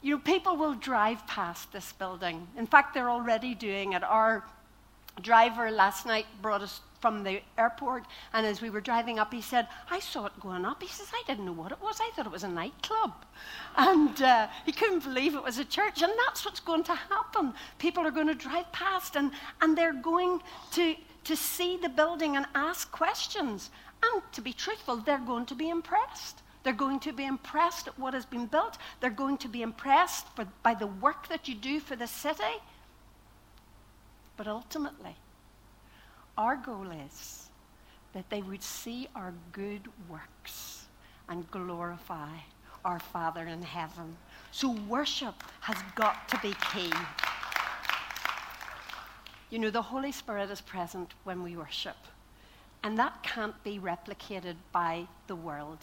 You 0.00 0.14
know, 0.14 0.20
people 0.20 0.56
will 0.56 0.74
drive 0.74 1.26
past 1.26 1.72
this 1.72 1.92
building. 1.94 2.46
In 2.56 2.68
fact, 2.68 2.94
they're 2.94 3.10
already 3.10 3.56
doing 3.56 3.94
it. 3.94 4.04
Our 4.04 4.44
driver 5.22 5.72
last 5.72 6.06
night 6.06 6.26
brought 6.40 6.62
us 6.62 6.82
from 7.00 7.22
the 7.22 7.40
airport, 7.58 8.04
and 8.32 8.46
as 8.46 8.60
we 8.60 8.70
were 8.70 8.80
driving 8.80 9.18
up, 9.18 9.32
he 9.32 9.42
said, 9.42 9.68
I 9.90 10.00
saw 10.00 10.26
it 10.26 10.40
going 10.40 10.64
up. 10.64 10.82
He 10.82 10.88
says, 10.88 11.08
I 11.12 11.22
didn't 11.26 11.44
know 11.44 11.52
what 11.52 11.72
it 11.72 11.80
was. 11.80 11.98
I 12.00 12.10
thought 12.14 12.26
it 12.26 12.32
was 12.32 12.44
a 12.44 12.48
nightclub. 12.48 13.12
And 13.78 14.22
uh, 14.22 14.48
he 14.64 14.72
couldn't 14.72 15.04
believe 15.04 15.34
it 15.34 15.42
was 15.42 15.58
a 15.58 15.64
church. 15.64 16.00
And 16.00 16.12
that's 16.26 16.46
what's 16.46 16.60
going 16.60 16.82
to 16.84 16.94
happen. 16.94 17.52
People 17.78 18.06
are 18.06 18.10
going 18.10 18.26
to 18.26 18.34
drive 18.34 18.72
past, 18.72 19.16
and, 19.16 19.32
and 19.60 19.76
they're 19.76 19.92
going 19.92 20.40
to, 20.72 20.94
to 21.24 21.36
see 21.36 21.76
the 21.76 21.90
building 21.90 22.36
and 22.36 22.46
ask 22.54 22.90
questions. 22.90 23.70
And 24.02 24.22
to 24.32 24.40
be 24.40 24.54
truthful, 24.54 24.96
they're 24.96 25.18
going 25.18 25.44
to 25.46 25.54
be 25.54 25.68
impressed. 25.68 26.40
They're 26.62 26.72
going 26.72 27.00
to 27.00 27.12
be 27.12 27.26
impressed 27.26 27.86
at 27.86 27.98
what 27.98 28.14
has 28.14 28.26
been 28.26 28.46
built. 28.46 28.78
They're 29.00 29.10
going 29.10 29.38
to 29.38 29.48
be 29.48 29.62
impressed 29.62 30.26
for, 30.34 30.46
by 30.62 30.74
the 30.74 30.86
work 30.86 31.28
that 31.28 31.46
you 31.46 31.54
do 31.54 31.78
for 31.78 31.96
the 31.96 32.06
city. 32.06 32.60
But 34.36 34.48
ultimately, 34.48 35.16
our 36.38 36.56
goal 36.56 36.90
is 37.06 37.48
that 38.12 38.28
they 38.30 38.42
would 38.42 38.62
see 38.62 39.08
our 39.14 39.32
good 39.52 39.82
works 40.08 40.86
and 41.28 41.50
glorify 41.50 42.30
our 42.84 43.00
Father 43.00 43.46
in 43.46 43.62
heaven. 43.62 44.16
So 44.52 44.70
worship 44.88 45.34
has 45.60 45.76
got 45.94 46.28
to 46.28 46.38
be 46.38 46.54
key. 46.72 46.92
You 49.50 49.58
know, 49.58 49.70
the 49.70 49.82
Holy 49.82 50.12
Spirit 50.12 50.50
is 50.50 50.60
present 50.60 51.14
when 51.24 51.42
we 51.42 51.56
worship, 51.56 51.96
and 52.82 52.98
that 52.98 53.22
can't 53.22 53.62
be 53.64 53.78
replicated 53.78 54.56
by 54.72 55.06
the 55.26 55.36
world. 55.36 55.78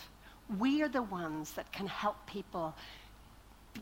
We 0.59 0.81
are 0.81 0.89
the 0.89 1.01
ones 1.01 1.51
that 1.53 1.71
can 1.71 1.87
help 1.87 2.17
people 2.25 2.75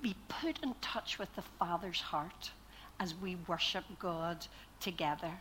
be 0.02 0.16
put 0.28 0.60
in 0.64 0.74
touch 0.82 1.20
with 1.20 1.34
the 1.36 1.42
Father's 1.42 2.02
heart 2.02 2.52
as 3.00 3.16
we 3.16 3.38
worship 3.48 3.84
God 4.00 4.46
together. 4.80 5.32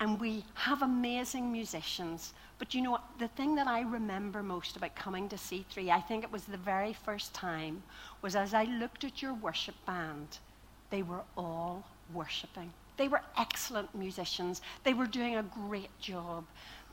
And 0.00 0.20
we 0.20 0.44
have 0.54 0.82
amazing 0.82 1.50
musicians. 1.52 2.34
But 2.58 2.74
you 2.74 2.82
know? 2.82 2.98
The 3.18 3.28
thing 3.28 3.54
that 3.54 3.66
I 3.66 3.80
remember 3.82 4.42
most 4.42 4.76
about 4.76 4.94
coming 4.94 5.28
to 5.28 5.36
C3, 5.36 5.90
I 5.90 6.00
think 6.00 6.24
it 6.24 6.32
was 6.32 6.44
the 6.44 6.56
very 6.56 6.92
first 6.92 7.32
time, 7.34 7.82
was 8.22 8.36
as 8.36 8.54
I 8.54 8.64
looked 8.64 9.04
at 9.04 9.22
your 9.22 9.34
worship 9.34 9.74
band, 9.86 10.38
they 10.90 11.02
were 11.02 11.22
all 11.36 11.84
worshiping. 12.12 12.72
They 12.96 13.08
were 13.08 13.22
excellent 13.36 13.94
musicians. 13.94 14.62
They 14.84 14.94
were 14.94 15.06
doing 15.06 15.36
a 15.36 15.42
great 15.42 15.90
job. 16.00 16.44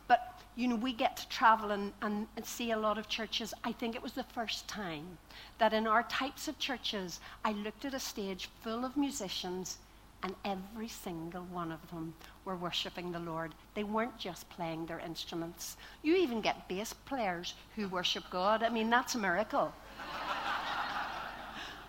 But, 0.07 0.41
you 0.55 0.67
know, 0.67 0.75
we 0.75 0.93
get 0.93 1.15
to 1.17 1.29
travel 1.29 1.71
and, 1.71 1.93
and, 2.01 2.27
and, 2.35 2.45
see 2.45 2.71
a 2.71 2.77
lot 2.77 2.97
of 2.97 3.07
churches. 3.07 3.53
I 3.63 3.71
think 3.71 3.95
it 3.95 4.01
was 4.01 4.13
the 4.13 4.23
first 4.23 4.67
time 4.67 5.17
that 5.57 5.73
in 5.73 5.87
our 5.87 6.03
types 6.03 6.47
of 6.47 6.59
churches, 6.59 7.19
I 7.45 7.51
looked 7.53 7.85
at 7.85 7.93
a 7.93 7.99
stage 7.99 8.49
full 8.61 8.83
of 8.83 8.97
musicians 8.97 9.77
and 10.23 10.35
every 10.45 10.87
single 10.87 11.43
one 11.45 11.71
of 11.71 11.89
them 11.89 12.13
were 12.45 12.55
worshiping 12.55 13.11
the 13.11 13.19
Lord. 13.19 13.53
They 13.73 13.83
weren't 13.83 14.17
just 14.17 14.49
playing 14.49 14.85
their 14.85 14.99
instruments. 14.99 15.77
You 16.03 16.15
even 16.15 16.41
get 16.41 16.67
bass 16.67 16.93
players 16.93 17.55
who 17.75 17.87
worship 17.87 18.23
God. 18.29 18.63
I 18.63 18.69
mean, 18.69 18.89
that's 18.89 19.15
a 19.15 19.17
miracle. 19.17 19.73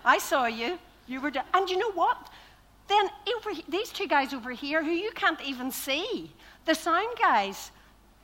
I 0.05 0.19
saw 0.19 0.47
you. 0.47 0.79
You 1.07 1.21
were, 1.21 1.31
de- 1.31 1.45
and 1.55 1.69
you 1.69 1.79
know 1.79 1.93
what? 1.93 2.29
Then 2.89 3.09
over, 3.37 3.51
these 3.69 3.91
two 3.91 4.07
guys 4.07 4.33
over 4.33 4.51
here, 4.51 4.83
who 4.83 4.91
you 4.91 5.11
can't 5.12 5.41
even 5.43 5.71
see, 5.71 6.31
the 6.65 6.75
sound 6.75 7.17
guys, 7.19 7.71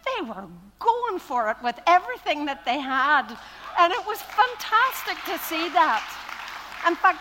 they 0.05 0.23
were 0.23 0.47
going 0.79 1.19
for 1.19 1.51
it 1.51 1.57
with 1.63 1.79
everything 1.87 2.47
that 2.47 2.65
they 2.65 2.79
had, 2.79 3.37
and 3.79 3.93
it 3.93 4.07
was 4.07 4.23
fantastic 4.23 5.17
to 5.25 5.39
see 5.45 5.69
that. 5.71 6.03
In 6.87 6.95
fact, 6.95 7.21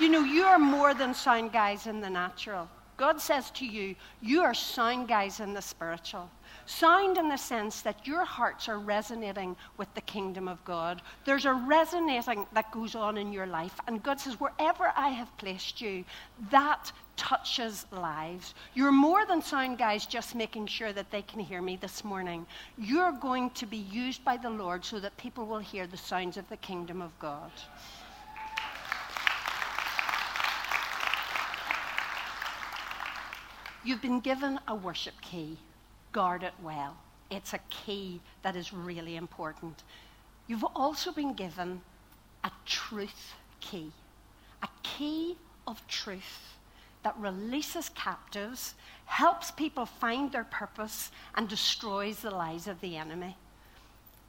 you 0.00 0.08
know, 0.08 0.24
you 0.24 0.44
are 0.44 0.58
more 0.58 0.94
than 0.94 1.14
sound 1.14 1.52
guys 1.52 1.86
in 1.86 2.00
the 2.00 2.10
natural. 2.10 2.68
God 2.98 3.20
says 3.20 3.52
to 3.52 3.64
you, 3.64 3.94
you 4.20 4.42
are 4.42 4.52
sound 4.52 5.06
guys 5.06 5.38
in 5.38 5.54
the 5.54 5.62
spiritual. 5.62 6.28
Sound 6.66 7.16
in 7.16 7.28
the 7.28 7.36
sense 7.36 7.80
that 7.82 8.06
your 8.06 8.24
hearts 8.24 8.68
are 8.68 8.80
resonating 8.80 9.56
with 9.76 9.92
the 9.94 10.00
kingdom 10.00 10.48
of 10.48 10.62
God. 10.64 11.00
There's 11.24 11.44
a 11.44 11.52
resonating 11.52 12.44
that 12.52 12.72
goes 12.72 12.96
on 12.96 13.16
in 13.16 13.32
your 13.32 13.46
life. 13.46 13.78
And 13.86 14.02
God 14.02 14.18
says, 14.18 14.40
wherever 14.40 14.92
I 14.96 15.10
have 15.10 15.34
placed 15.38 15.80
you, 15.80 16.04
that 16.50 16.90
touches 17.16 17.86
lives. 17.92 18.54
You're 18.74 18.92
more 18.92 19.24
than 19.24 19.42
sound 19.42 19.78
guys 19.78 20.04
just 20.04 20.34
making 20.34 20.66
sure 20.66 20.92
that 20.92 21.10
they 21.12 21.22
can 21.22 21.38
hear 21.38 21.62
me 21.62 21.76
this 21.76 22.04
morning. 22.04 22.46
You're 22.76 23.12
going 23.12 23.50
to 23.50 23.66
be 23.66 23.78
used 23.78 24.24
by 24.24 24.36
the 24.36 24.50
Lord 24.50 24.84
so 24.84 24.98
that 24.98 25.16
people 25.16 25.46
will 25.46 25.58
hear 25.58 25.86
the 25.86 25.96
sounds 25.96 26.36
of 26.36 26.48
the 26.48 26.56
kingdom 26.56 27.00
of 27.00 27.16
God. 27.20 27.52
You've 33.84 34.02
been 34.02 34.20
given 34.20 34.58
a 34.66 34.74
worship 34.74 35.20
key. 35.20 35.56
Guard 36.12 36.42
it 36.42 36.54
well. 36.62 36.96
It's 37.30 37.52
a 37.52 37.60
key 37.70 38.20
that 38.42 38.56
is 38.56 38.72
really 38.72 39.16
important. 39.16 39.82
You've 40.46 40.64
also 40.74 41.12
been 41.12 41.34
given 41.34 41.80
a 42.44 42.50
truth 42.64 43.34
key, 43.60 43.92
a 44.62 44.68
key 44.82 45.36
of 45.66 45.86
truth 45.86 46.54
that 47.02 47.14
releases 47.18 47.90
captives, 47.90 48.74
helps 49.04 49.50
people 49.50 49.86
find 49.86 50.32
their 50.32 50.44
purpose, 50.44 51.10
and 51.34 51.48
destroys 51.48 52.20
the 52.20 52.30
lies 52.30 52.66
of 52.66 52.80
the 52.80 52.96
enemy. 52.96 53.36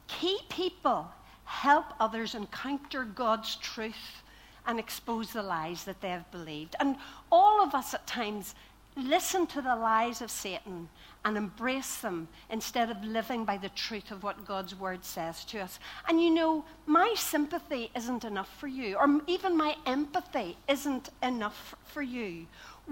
Key 0.06 0.38
people 0.48 1.10
help 1.44 1.86
others 1.98 2.34
encounter 2.34 3.04
God's 3.04 3.56
truth 3.56 4.22
and 4.66 4.78
expose 4.78 5.32
the 5.32 5.42
lies 5.42 5.84
that 5.84 6.00
they 6.00 6.10
have 6.10 6.30
believed. 6.30 6.76
And 6.78 6.96
all 7.32 7.62
of 7.62 7.74
us 7.74 7.94
at 7.94 8.06
times 8.06 8.54
listen 9.00 9.46
to 9.48 9.62
the 9.62 9.76
lies 9.76 10.22
of 10.22 10.30
Satan 10.30 10.88
and 11.24 11.36
embrace 11.36 11.96
them 11.98 12.28
instead 12.50 12.90
of 12.90 13.04
living 13.04 13.44
by 13.44 13.56
the 13.56 13.68
truth 13.70 14.10
of 14.10 14.22
what 14.22 14.46
God's 14.46 14.74
word 14.74 15.04
says 15.04 15.44
to 15.46 15.60
us. 15.60 15.78
And 16.08 16.20
you 16.20 16.30
know, 16.30 16.64
my 16.86 17.14
sympathy 17.16 17.90
isn't 17.94 18.24
enough 18.24 18.48
for 18.58 18.68
you, 18.68 18.96
or 18.96 19.20
even 19.26 19.56
my 19.56 19.76
empathy 19.86 20.56
isn't 20.68 21.10
enough 21.22 21.74
for 21.84 22.02
you. 22.02 22.46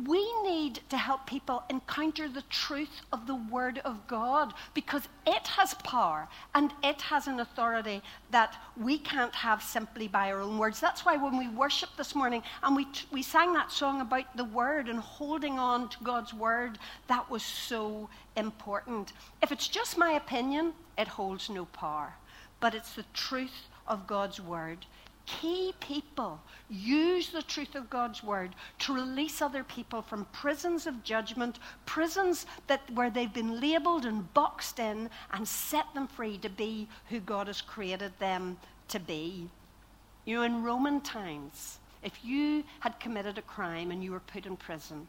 We 0.07 0.33
need 0.43 0.81
to 0.90 0.97
help 0.97 1.26
people 1.26 1.64
encounter 1.71 2.28
the 2.28 2.43
truth 2.43 3.00
of 3.12 3.26
the 3.26 3.35
Word 3.35 3.81
of 3.85 4.07
God 4.07 4.55
because 4.73 5.09
it 5.26 5.47
has 5.49 5.75
power 5.75 6.28
and 6.55 6.73
it 6.85 7.00
has 7.02 7.26
an 7.26 7.40
authority 7.40 8.02
that 8.31 8.57
we 8.76 8.99
can't 8.99 9.35
have 9.35 9.61
simply 9.61 10.07
by 10.07 10.31
our 10.31 10.40
own 10.40 10.57
words. 10.57 10.78
That's 10.78 11.05
why 11.05 11.17
when 11.17 11.37
we 11.37 11.49
worship 11.49 11.90
this 11.97 12.14
morning 12.14 12.45
and 12.62 12.76
we, 12.76 12.87
we 13.11 13.23
sang 13.23 13.52
that 13.55 13.73
song 13.73 14.00
about 14.00 14.37
the 14.37 14.45
Word 14.45 14.88
and 14.88 15.00
holding 15.00 15.59
on 15.59 15.88
to 15.88 16.05
God's 16.05 16.33
Word, 16.33 16.78
that 17.09 17.28
was 17.28 17.43
so 17.43 18.09
important. 18.37 19.12
If 19.43 19.50
it's 19.50 19.67
just 19.67 19.99
my 19.99 20.12
opinion, 20.12 20.75
it 20.97 21.09
holds 21.09 21.50
no 21.50 21.64
power. 21.64 22.14
But 22.61 22.75
it's 22.75 22.95
the 22.95 23.05
truth 23.14 23.69
of 23.88 24.07
God's 24.07 24.40
Word 24.40 24.87
key 25.29 25.75
people 25.81 26.41
use 26.71 27.29
the 27.29 27.43
truth 27.43 27.75
of 27.75 27.91
God's 27.91 28.23
word 28.23 28.55
to 28.81 28.95
release 28.95 29.43
other 29.43 29.63
people 29.63 30.01
from 30.01 30.25
prisons 30.33 30.87
of 30.87 31.05
judgment, 31.05 31.59
prisons 31.85 32.47
that 32.67 32.81
where 32.95 33.11
they've 33.11 33.33
been 33.33 33.61
labeled 33.61 34.07
and 34.07 34.33
boxed 34.33 34.79
in, 34.79 35.11
and 35.33 35.47
set 35.47 35.85
them 35.95 36.09
free 36.09 36.39
to 36.39 36.49
be 36.49 36.89
who 37.11 37.21
God 37.21 37.47
has 37.47 37.61
created 37.61 38.13
them 38.19 38.57
to 38.89 38.99
be. 38.99 39.49
You 40.25 40.37
know, 40.37 40.43
in 40.43 40.63
Roman 40.63 41.01
times, 41.01 41.79
if 42.03 42.25
you 42.25 42.65
had 42.81 42.99
committed 43.01 43.37
a 43.37 43.43
crime 43.43 43.91
and 43.91 44.03
you 44.03 44.13
were 44.13 44.21
put 44.21 44.47
in 44.47 44.57
prison, 44.57 45.07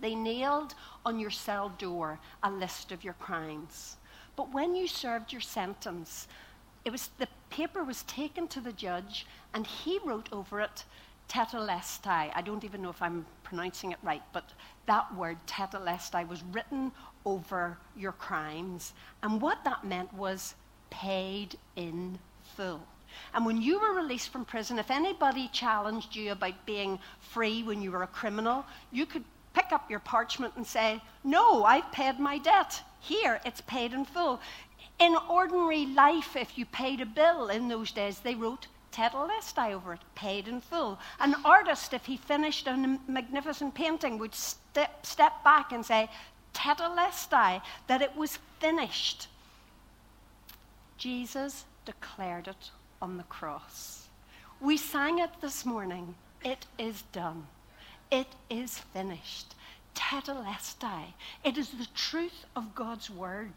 they 0.00 0.14
nailed 0.14 0.74
on 1.06 1.18
your 1.18 1.30
cell 1.30 1.72
door 1.78 2.18
a 2.42 2.50
list 2.50 2.92
of 2.92 3.04
your 3.04 3.14
crimes. 3.14 3.96
But 4.36 4.52
when 4.52 4.74
you 4.74 4.86
served 4.86 5.32
your 5.32 5.40
sentence, 5.40 6.28
it 6.84 6.90
was 6.90 7.10
the 7.18 7.28
paper 7.50 7.82
was 7.84 8.02
taken 8.04 8.48
to 8.48 8.60
the 8.60 8.72
judge, 8.72 9.26
and 9.54 9.66
he 9.66 9.98
wrote 10.04 10.28
over 10.32 10.60
it 10.60 10.84
tetelestai. 11.28 12.30
I 12.34 12.42
don't 12.42 12.64
even 12.64 12.82
know 12.82 12.90
if 12.90 13.02
I'm 13.02 13.26
pronouncing 13.42 13.92
it 13.92 13.98
right, 14.02 14.22
but 14.32 14.50
that 14.86 15.14
word 15.14 15.36
tetelestai 15.46 16.26
was 16.26 16.42
written 16.52 16.90
over 17.24 17.78
your 17.96 18.12
crimes. 18.12 18.94
And 19.22 19.40
what 19.40 19.62
that 19.64 19.84
meant 19.84 20.12
was 20.14 20.54
paid 20.90 21.56
in 21.76 22.18
full. 22.56 22.80
And 23.34 23.44
when 23.44 23.60
you 23.60 23.80
were 23.80 23.92
released 23.92 24.30
from 24.30 24.44
prison, 24.44 24.78
if 24.78 24.90
anybody 24.90 25.48
challenged 25.52 26.14
you 26.14 26.32
about 26.32 26.66
being 26.66 26.98
free 27.20 27.62
when 27.62 27.82
you 27.82 27.90
were 27.90 28.02
a 28.02 28.08
criminal, 28.08 28.64
you 28.90 29.06
could 29.06 29.24
pick 29.54 29.72
up 29.72 29.90
your 29.90 30.00
parchment 30.00 30.54
and 30.56 30.66
say, 30.66 31.00
No, 31.24 31.64
I've 31.64 31.90
paid 31.92 32.18
my 32.18 32.38
debt. 32.38 32.82
Here, 33.00 33.40
it's 33.44 33.60
paid 33.62 33.92
in 33.92 34.04
full. 34.04 34.40
In 34.98 35.16
ordinary 35.28 35.86
life, 35.86 36.34
if 36.34 36.58
you 36.58 36.66
paid 36.66 37.00
a 37.00 37.06
bill 37.06 37.48
in 37.48 37.68
those 37.68 37.92
days, 37.92 38.18
they 38.18 38.34
wrote 38.34 38.66
tetelestai 38.92 39.72
over 39.72 39.92
it, 39.92 40.00
paid 40.16 40.48
in 40.48 40.60
full. 40.60 40.98
An 41.20 41.36
artist, 41.44 41.94
if 41.94 42.06
he 42.06 42.16
finished 42.16 42.66
a 42.66 42.98
magnificent 43.06 43.74
painting, 43.74 44.18
would 44.18 44.34
step, 44.34 45.06
step 45.06 45.44
back 45.44 45.70
and 45.70 45.86
say, 45.86 46.10
tetelestai, 46.52 47.62
that 47.86 48.02
it 48.02 48.16
was 48.16 48.38
finished. 48.58 49.28
Jesus 50.96 51.64
declared 51.84 52.48
it 52.48 52.70
on 53.00 53.16
the 53.18 53.22
cross. 53.24 54.08
We 54.60 54.76
sang 54.76 55.20
it 55.20 55.30
this 55.40 55.64
morning. 55.64 56.16
It 56.44 56.66
is 56.76 57.02
done. 57.12 57.46
It 58.10 58.34
is 58.50 58.78
finished. 58.78 59.54
tetelestai. 59.94 61.14
It 61.44 61.56
is 61.56 61.70
the 61.70 61.88
truth 61.94 62.46
of 62.56 62.74
God's 62.74 63.10
word 63.10 63.52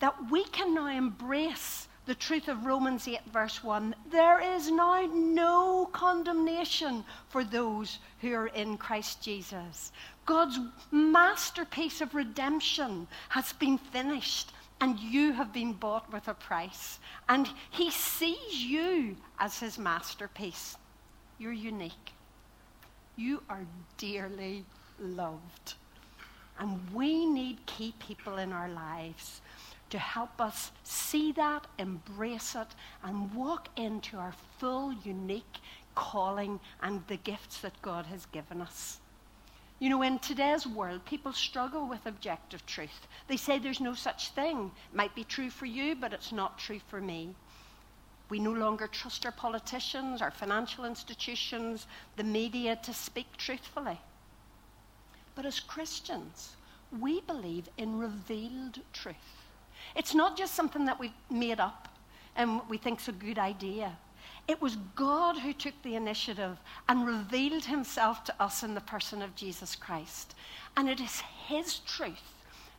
that 0.00 0.14
we 0.30 0.44
can 0.44 0.74
now 0.74 0.88
embrace 0.88 1.88
the 2.06 2.14
truth 2.14 2.46
of 2.48 2.64
Romans 2.64 3.08
8, 3.08 3.18
verse 3.32 3.64
1. 3.64 3.94
There 4.10 4.40
is 4.40 4.70
now 4.70 5.08
no 5.12 5.86
condemnation 5.92 7.04
for 7.28 7.42
those 7.42 7.98
who 8.20 8.32
are 8.32 8.46
in 8.46 8.78
Christ 8.78 9.20
Jesus. 9.22 9.90
God's 10.24 10.58
masterpiece 10.92 12.00
of 12.00 12.14
redemption 12.14 13.08
has 13.28 13.52
been 13.54 13.76
finished, 13.76 14.52
and 14.80 14.98
you 15.00 15.32
have 15.32 15.52
been 15.52 15.72
bought 15.72 16.12
with 16.12 16.28
a 16.28 16.34
price. 16.34 17.00
And 17.28 17.48
He 17.70 17.90
sees 17.90 18.62
you 18.62 19.16
as 19.40 19.58
His 19.58 19.76
masterpiece. 19.76 20.76
You're 21.38 21.52
unique. 21.52 22.12
You 23.16 23.42
are 23.48 23.66
dearly 23.98 24.64
loved. 25.00 25.74
And 26.58 26.80
we 26.94 27.26
need 27.26 27.66
key 27.66 27.94
people 27.98 28.38
in 28.38 28.52
our 28.52 28.68
lives 28.68 29.40
to 29.90 29.98
help 29.98 30.40
us 30.40 30.72
see 30.82 31.32
that, 31.32 31.66
embrace 31.78 32.54
it, 32.54 32.68
and 33.04 33.32
walk 33.34 33.68
into 33.76 34.16
our 34.16 34.34
full, 34.58 34.92
unique 35.04 35.58
calling 35.94 36.60
and 36.82 37.02
the 37.06 37.16
gifts 37.16 37.58
that 37.58 37.80
God 37.82 38.06
has 38.06 38.26
given 38.26 38.60
us. 38.60 38.98
You 39.78 39.90
know, 39.90 40.02
in 40.02 40.18
today's 40.18 40.66
world, 40.66 41.04
people 41.04 41.32
struggle 41.32 41.86
with 41.86 42.06
objective 42.06 42.64
truth. 42.64 43.06
They 43.28 43.36
say 43.36 43.58
there's 43.58 43.80
no 43.80 43.94
such 43.94 44.30
thing. 44.30 44.70
It 44.90 44.96
might 44.96 45.14
be 45.14 45.24
true 45.24 45.50
for 45.50 45.66
you, 45.66 45.94
but 45.94 46.12
it's 46.14 46.32
not 46.32 46.58
true 46.58 46.80
for 46.88 47.00
me. 47.00 47.34
We 48.28 48.38
no 48.38 48.52
longer 48.52 48.86
trust 48.86 49.26
our 49.26 49.32
politicians, 49.32 50.22
our 50.22 50.30
financial 50.30 50.84
institutions, 50.84 51.86
the 52.16 52.24
media 52.24 52.76
to 52.82 52.94
speak 52.94 53.36
truthfully. 53.36 54.00
But 55.34 55.44
as 55.44 55.60
Christians, 55.60 56.56
we 56.98 57.20
believe 57.20 57.68
in 57.76 57.98
revealed 57.98 58.80
truth. 58.92 59.35
It's 59.96 60.14
not 60.14 60.36
just 60.36 60.54
something 60.54 60.84
that 60.84 61.00
we've 61.00 61.10
made 61.30 61.58
up 61.58 61.88
and 62.36 62.60
we 62.68 62.76
think's 62.76 63.08
a 63.08 63.12
good 63.12 63.38
idea. 63.38 63.96
It 64.46 64.60
was 64.62 64.76
God 64.94 65.38
who 65.38 65.52
took 65.52 65.74
the 65.82 65.96
initiative 65.96 66.58
and 66.88 67.06
revealed 67.06 67.64
himself 67.64 68.22
to 68.24 68.42
us 68.42 68.62
in 68.62 68.74
the 68.74 68.80
person 68.80 69.22
of 69.22 69.34
Jesus 69.34 69.74
Christ. 69.74 70.34
And 70.76 70.88
it 70.88 71.00
is 71.00 71.22
his 71.46 71.78
truth 71.80 72.34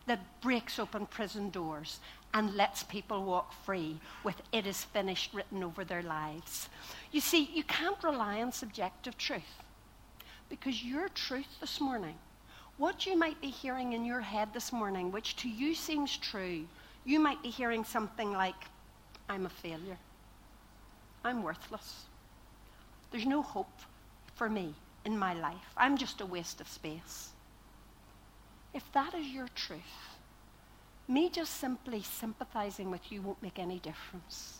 that 0.06 0.42
breaks 0.42 0.80
open 0.80 1.06
prison 1.08 1.50
doors 1.50 2.00
and 2.34 2.56
lets 2.56 2.84
people 2.84 3.24
walk 3.24 3.52
free 3.66 4.00
with 4.24 4.42
it 4.52 4.66
is 4.66 4.84
finished 4.84 5.34
written 5.34 5.64
over 5.64 5.84
their 5.84 6.04
lives. 6.04 6.70
You 7.12 7.20
see, 7.20 7.50
you 7.54 7.64
can't 7.64 8.02
rely 8.04 8.42
on 8.42 8.52
subjective 8.52 9.18
truth 9.18 9.64
because 10.50 10.84
your 10.84 11.10
truth 11.10 11.48
this 11.60 11.82
morning, 11.82 12.16
what 12.78 13.06
you 13.06 13.18
might 13.18 13.42
be 13.42 13.50
hearing 13.50 13.94
in 13.94 14.06
your 14.06 14.22
head 14.22 14.50
this 14.54 14.72
morning, 14.72 15.12
which 15.12 15.36
to 15.38 15.50
you 15.50 15.74
seems 15.74 16.16
true, 16.16 16.66
you 17.08 17.22
might 17.22 17.42
be 17.42 17.50
hearing 17.50 17.86
something 17.86 18.34
like, 18.34 18.66
I'm 19.30 19.46
a 19.46 19.50
failure. 19.50 19.98
I'm 21.24 21.42
worthless. 21.42 22.04
There's 23.12 23.26
no 23.26 23.42
hope 23.42 23.80
for 24.36 24.50
me 24.50 24.74
in 25.06 25.18
my 25.18 25.34
life. 25.34 25.74
I'm 25.78 25.98
just 25.98 26.20
a 26.20 26.26
waste 26.26 26.60
of 26.60 26.68
space. 26.68 27.30
If 28.74 28.92
that 28.92 29.14
is 29.14 29.26
your 29.28 29.48
truth, 29.56 29.80
me 31.08 31.30
just 31.30 31.56
simply 31.56 32.02
sympathizing 32.04 32.92
with 32.92 33.10
you 33.10 33.22
won't 33.22 33.42
make 33.42 33.58
any 33.58 33.80
difference. 33.80 34.60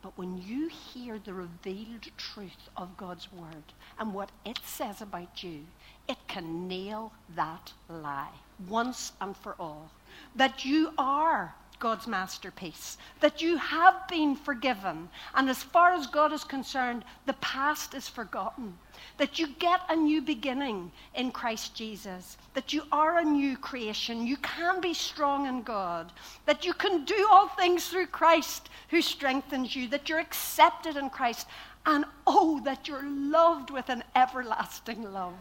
But 0.00 0.16
when 0.16 0.38
you 0.38 0.68
hear 0.68 1.18
the 1.18 1.34
revealed 1.34 2.06
truth 2.16 2.70
of 2.74 2.96
God's 2.96 3.30
word 3.30 3.74
and 3.98 4.14
what 4.14 4.30
it 4.46 4.58
says 4.64 5.02
about 5.02 5.42
you, 5.42 5.66
it 6.08 6.16
can 6.26 6.66
nail 6.66 7.12
that 7.36 7.74
lie 7.86 8.32
once 8.66 9.12
and 9.20 9.36
for 9.36 9.54
all. 9.60 9.90
That 10.36 10.64
you 10.64 10.92
are 10.98 11.54
God's 11.80 12.06
masterpiece, 12.06 12.98
that 13.20 13.40
you 13.40 13.56
have 13.56 14.06
been 14.06 14.36
forgiven. 14.36 15.08
And 15.34 15.48
as 15.48 15.62
far 15.62 15.94
as 15.94 16.06
God 16.06 16.30
is 16.30 16.44
concerned, 16.44 17.04
the 17.24 17.32
past 17.34 17.94
is 17.94 18.06
forgotten. 18.06 18.78
That 19.16 19.38
you 19.38 19.48
get 19.58 19.80
a 19.88 19.96
new 19.96 20.20
beginning 20.20 20.92
in 21.14 21.32
Christ 21.32 21.74
Jesus, 21.74 22.36
that 22.52 22.74
you 22.74 22.82
are 22.92 23.18
a 23.18 23.24
new 23.24 23.56
creation, 23.56 24.26
you 24.26 24.36
can 24.36 24.82
be 24.82 24.92
strong 24.92 25.46
in 25.46 25.62
God, 25.62 26.12
that 26.44 26.66
you 26.66 26.74
can 26.74 27.06
do 27.06 27.26
all 27.30 27.48
things 27.48 27.88
through 27.88 28.06
Christ 28.06 28.68
who 28.90 29.00
strengthens 29.00 29.74
you, 29.74 29.88
that 29.88 30.08
you're 30.08 30.18
accepted 30.18 30.96
in 30.96 31.08
Christ, 31.08 31.46
and 31.86 32.04
oh, 32.26 32.60
that 32.64 32.88
you're 32.88 33.08
loved 33.08 33.70
with 33.70 33.88
an 33.88 34.04
everlasting 34.14 35.02
love. 35.14 35.34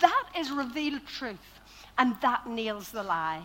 That 0.00 0.28
is 0.38 0.50
revealed 0.50 1.06
truth, 1.06 1.60
and 1.98 2.16
that 2.22 2.46
nails 2.48 2.90
the 2.90 3.02
lie. 3.02 3.42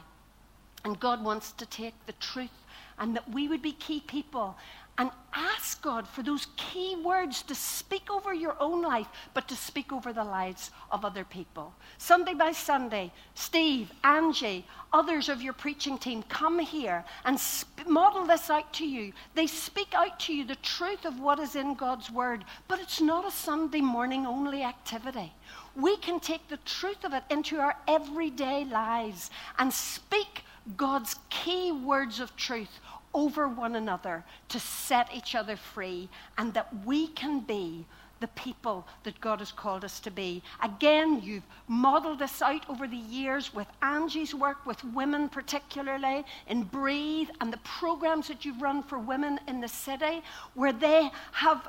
And 0.87 0.97
God 1.01 1.21
wants 1.21 1.51
to 1.51 1.65
take 1.65 1.93
the 2.05 2.13
truth 2.13 2.63
and 2.97 3.13
that 3.13 3.29
we 3.29 3.49
would 3.49 3.61
be 3.61 3.73
key 3.73 3.99
people 3.99 4.55
and 4.97 5.11
ask 5.33 5.81
God 5.81 6.07
for 6.07 6.23
those 6.23 6.47
key 6.55 6.95
words 7.03 7.43
to 7.43 7.55
speak 7.55 8.09
over 8.09 8.33
your 8.33 8.55
own 8.61 8.81
life, 8.81 9.07
but 9.33 9.49
to 9.49 9.55
speak 9.57 9.91
over 9.91 10.13
the 10.13 10.23
lives 10.23 10.71
of 10.89 11.03
other 11.03 11.25
people. 11.25 11.73
Sunday 11.97 12.33
by 12.33 12.53
Sunday, 12.53 13.11
Steve, 13.33 13.91
Angie, 14.05 14.65
others 14.93 15.27
of 15.27 15.41
your 15.41 15.51
preaching 15.51 15.97
team 15.97 16.23
come 16.23 16.57
here 16.57 17.03
and 17.25 17.37
sp- 17.37 17.83
model 17.85 18.25
this 18.25 18.49
out 18.49 18.71
to 18.75 18.87
you. 18.87 19.11
They 19.35 19.45
speak 19.45 19.93
out 19.93 20.21
to 20.21 20.33
you 20.33 20.45
the 20.45 20.55
truth 20.55 21.03
of 21.03 21.19
what 21.19 21.39
is 21.39 21.57
in 21.57 21.73
God's 21.75 22.09
Word, 22.09 22.45
but 22.69 22.79
it's 22.79 23.01
not 23.01 23.27
a 23.27 23.31
Sunday 23.31 23.81
morning 23.81 24.25
only 24.25 24.63
activity. 24.63 25.33
We 25.75 25.97
can 25.97 26.21
take 26.21 26.47
the 26.47 26.57
truth 26.63 27.03
of 27.03 27.13
it 27.13 27.23
into 27.29 27.59
our 27.59 27.75
everyday 27.89 28.63
lives 28.63 29.31
and 29.59 29.71
speak 29.71 30.43
God's 30.75 31.15
key 31.29 31.71
words 31.71 32.19
of 32.19 32.35
truth 32.35 32.79
over 33.13 33.47
one 33.47 33.75
another 33.75 34.23
to 34.49 34.59
set 34.59 35.13
each 35.13 35.33
other 35.33 35.55
free, 35.55 36.09
and 36.37 36.53
that 36.53 36.85
we 36.85 37.07
can 37.07 37.39
be 37.39 37.85
the 38.19 38.27
people 38.29 38.85
that 39.03 39.21
God 39.21 39.39
has 39.39 39.51
called 39.51 39.85
us 39.85 39.99
to 40.01 40.11
be. 40.11 40.41
Again, 40.63 41.21
you've 41.21 41.45
modeled 41.67 42.19
this 42.19 42.41
out 42.41 42.67
over 42.69 42.87
the 42.87 42.97
years 42.97 43.53
with 43.53 43.67
Angie's 43.81 44.33
work 44.33 44.65
with 44.65 44.83
women, 44.83 45.29
particularly 45.29 46.25
in 46.47 46.63
Breathe, 46.63 47.29
and 47.39 47.53
the 47.53 47.59
programs 47.59 48.27
that 48.27 48.43
you've 48.43 48.61
run 48.61 48.83
for 48.83 48.97
women 48.97 49.39
in 49.47 49.61
the 49.61 49.67
city, 49.67 50.21
where 50.55 50.73
they 50.73 51.11
have 51.31 51.67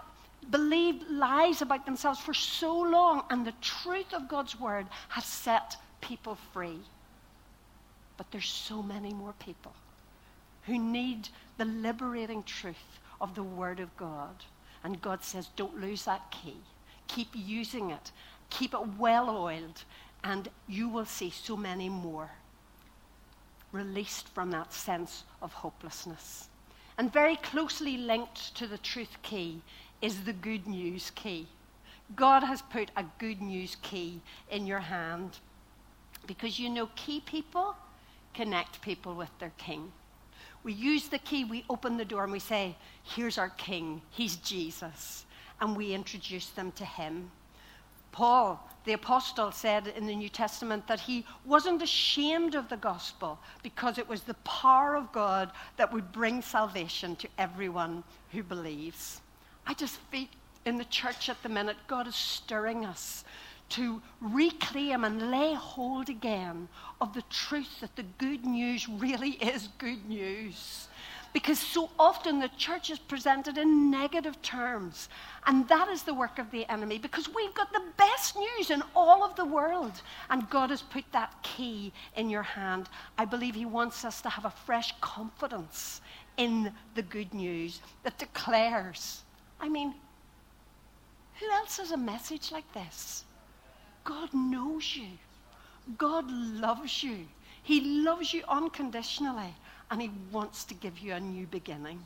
believed 0.50 1.08
lies 1.10 1.60
about 1.60 1.84
themselves 1.84 2.18
for 2.18 2.34
so 2.34 2.78
long, 2.78 3.24
and 3.30 3.46
the 3.46 3.54
truth 3.60 4.12
of 4.14 4.28
God's 4.28 4.58
word 4.58 4.86
has 5.08 5.24
set 5.24 5.76
people 6.00 6.38
free. 6.52 6.80
But 8.18 8.30
there's 8.30 8.48
so 8.48 8.82
many 8.82 9.14
more 9.14 9.32
people 9.38 9.72
who 10.64 10.78
need 10.78 11.30
the 11.56 11.64
liberating 11.64 12.42
truth 12.42 13.00
of 13.20 13.34
the 13.34 13.42
Word 13.42 13.80
of 13.80 13.96
God. 13.96 14.44
And 14.84 15.00
God 15.00 15.24
says, 15.24 15.48
don't 15.56 15.80
lose 15.80 16.04
that 16.04 16.30
key. 16.30 16.56
Keep 17.06 17.28
using 17.34 17.90
it. 17.90 18.12
Keep 18.50 18.74
it 18.74 18.98
well 18.98 19.30
oiled, 19.30 19.84
and 20.24 20.48
you 20.66 20.88
will 20.88 21.04
see 21.04 21.30
so 21.30 21.56
many 21.56 21.88
more 21.88 22.30
released 23.72 24.28
from 24.28 24.50
that 24.50 24.72
sense 24.72 25.24
of 25.42 25.52
hopelessness. 25.52 26.48
And 26.96 27.12
very 27.12 27.36
closely 27.36 27.96
linked 27.96 28.54
to 28.56 28.66
the 28.66 28.78
truth 28.78 29.18
key 29.22 29.62
is 30.00 30.24
the 30.24 30.32
good 30.32 30.66
news 30.66 31.12
key. 31.14 31.46
God 32.16 32.42
has 32.42 32.62
put 32.62 32.90
a 32.96 33.04
good 33.18 33.42
news 33.42 33.76
key 33.82 34.20
in 34.50 34.66
your 34.66 34.80
hand 34.80 35.38
because 36.26 36.58
you 36.58 36.70
know, 36.70 36.88
key 36.96 37.20
people 37.20 37.76
connect 38.34 38.80
people 38.80 39.14
with 39.14 39.30
their 39.38 39.52
king. 39.58 39.92
We 40.62 40.72
use 40.72 41.08
the 41.08 41.18
key, 41.18 41.44
we 41.44 41.64
open 41.70 41.96
the 41.96 42.04
door, 42.04 42.24
and 42.24 42.32
we 42.32 42.38
say, 42.38 42.76
Here's 43.02 43.38
our 43.38 43.50
king, 43.50 44.02
he's 44.10 44.36
Jesus. 44.36 45.24
And 45.60 45.76
we 45.76 45.92
introduce 45.92 46.48
them 46.50 46.72
to 46.72 46.84
him. 46.84 47.30
Paul, 48.12 48.68
the 48.84 48.92
apostle, 48.94 49.52
said 49.52 49.88
in 49.88 50.06
the 50.06 50.14
New 50.14 50.28
Testament 50.28 50.86
that 50.86 51.00
he 51.00 51.24
wasn't 51.44 51.82
ashamed 51.82 52.54
of 52.54 52.68
the 52.68 52.76
gospel 52.76 53.38
because 53.62 53.98
it 53.98 54.08
was 54.08 54.22
the 54.22 54.34
power 54.34 54.96
of 54.96 55.12
God 55.12 55.50
that 55.76 55.92
would 55.92 56.10
bring 56.12 56.42
salvation 56.42 57.16
to 57.16 57.28
everyone 57.38 58.02
who 58.32 58.42
believes. 58.42 59.20
I 59.66 59.74
just 59.74 59.96
feel 60.10 60.26
in 60.64 60.76
the 60.76 60.84
church 60.84 61.28
at 61.28 61.42
the 61.42 61.48
minute, 61.48 61.76
God 61.86 62.06
is 62.06 62.14
stirring 62.14 62.84
us 62.84 63.24
to 63.70 64.00
reclaim 64.20 65.04
and 65.04 65.30
lay 65.30 65.54
hold 65.54 66.08
again 66.08 66.68
of 67.00 67.12
the 67.14 67.22
truth 67.30 67.80
that 67.80 67.94
the 67.96 68.04
good 68.18 68.44
news 68.44 68.88
really 68.88 69.30
is 69.52 69.68
good 69.78 70.08
news. 70.08 70.88
Because 71.34 71.58
so 71.58 71.90
often 71.98 72.40
the 72.40 72.50
church 72.56 72.88
is 72.90 72.98
presented 72.98 73.58
in 73.58 73.90
negative 73.90 74.40
terms. 74.40 75.10
And 75.46 75.68
that 75.68 75.88
is 75.88 76.02
the 76.02 76.14
work 76.14 76.38
of 76.38 76.50
the 76.50 76.70
enemy 76.72 76.98
because 76.98 77.28
we've 77.28 77.54
got 77.54 77.70
the 77.72 77.84
best 77.98 78.34
news 78.34 78.70
in 78.70 78.82
all 78.96 79.22
of 79.22 79.36
the 79.36 79.44
world. 79.44 80.00
And 80.30 80.48
God 80.48 80.70
has 80.70 80.80
put 80.80 81.04
that 81.12 81.42
key 81.42 81.92
in 82.16 82.30
your 82.30 82.42
hand. 82.42 82.88
I 83.18 83.26
believe 83.26 83.54
He 83.54 83.66
wants 83.66 84.06
us 84.06 84.22
to 84.22 84.30
have 84.30 84.46
a 84.46 84.50
fresh 84.50 84.94
confidence 85.02 86.00
in 86.38 86.72
the 86.94 87.02
good 87.02 87.34
news 87.34 87.82
that 88.04 88.18
declares. 88.18 89.22
I 89.60 89.68
mean, 89.68 89.94
who 91.38 91.50
else 91.50 91.76
has 91.76 91.92
a 91.92 91.96
message 91.96 92.50
like 92.50 92.72
this? 92.72 93.24
God 94.08 94.32
knows 94.32 94.96
you 94.96 95.18
God 95.96 96.30
loves 96.30 97.02
you. 97.02 97.26
He 97.62 98.02
loves 98.02 98.34
you 98.34 98.42
unconditionally, 98.48 99.54
and 99.90 100.02
He 100.02 100.10
wants 100.30 100.64
to 100.64 100.74
give 100.74 100.98
you 100.98 101.14
a 101.14 101.20
new 101.20 101.46
beginning. 101.46 102.02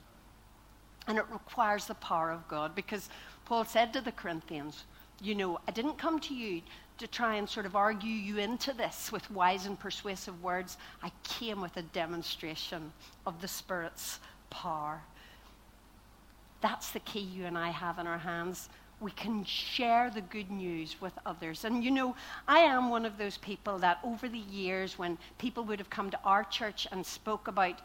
And 1.09 1.19
it 1.19 1.25
requires 1.33 1.87
the 1.87 1.95
power 1.95 2.31
of 2.31 2.47
God 2.47 2.77
because 2.77 3.09
Paul 3.45 3.65
said 3.65 3.93
to 3.93 4.01
the 4.01 4.13
Corinthians, 4.13 4.85
You 5.21 5.35
know, 5.35 5.59
I 5.67 5.73
didn't 5.73 5.99
come 5.99 6.21
to 6.21 6.35
you 6.35 6.63
to 6.99 7.09
try 7.09 7.37
and 7.37 7.49
sort 7.49 7.67
of 7.67 7.75
argue 7.75 8.13
you 8.13 8.39
into 8.39 8.73
this 8.73 9.11
with 9.11 9.29
wise 9.33 9.67
and 9.67 9.79
persuasive 9.79 10.41
words. 10.43 10.77
I 11.03 11.11
came 11.25 11.61
with 11.61 11.77
a 11.77 11.83
demonstration 11.83 12.93
of 13.27 13.41
the 13.41 13.49
Spirit's 13.49 14.21
power. 14.51 15.01
That's 16.61 16.91
the 16.93 17.01
key 17.01 17.21
you 17.21 17.47
and 17.47 17.59
I 17.59 17.71
have 17.71 17.99
in 17.99 18.07
our 18.07 18.19
hands. 18.19 18.69
We 19.03 19.11
can 19.11 19.45
share 19.45 20.11
the 20.11 20.21
good 20.21 20.51
news 20.51 21.01
with 21.01 21.13
others. 21.27 21.65
And 21.65 21.83
you 21.83 21.91
know, 21.91 22.15
I 22.47 22.61
am 22.61 22.89
one 22.89 23.05
of 23.05 23.19
those 23.19 23.37
people 23.37 23.79
that 23.79 23.99
over 24.05 24.29
the 24.29 24.39
years, 24.39 24.97
when 24.97 25.19
people 25.39 25.65
would 25.65 25.81
have 25.81 25.91
come 25.91 26.11
to 26.11 26.19
our 26.25 26.45
church 26.45 26.87
and 26.93 27.05
spoke 27.05 27.49
about, 27.49 27.81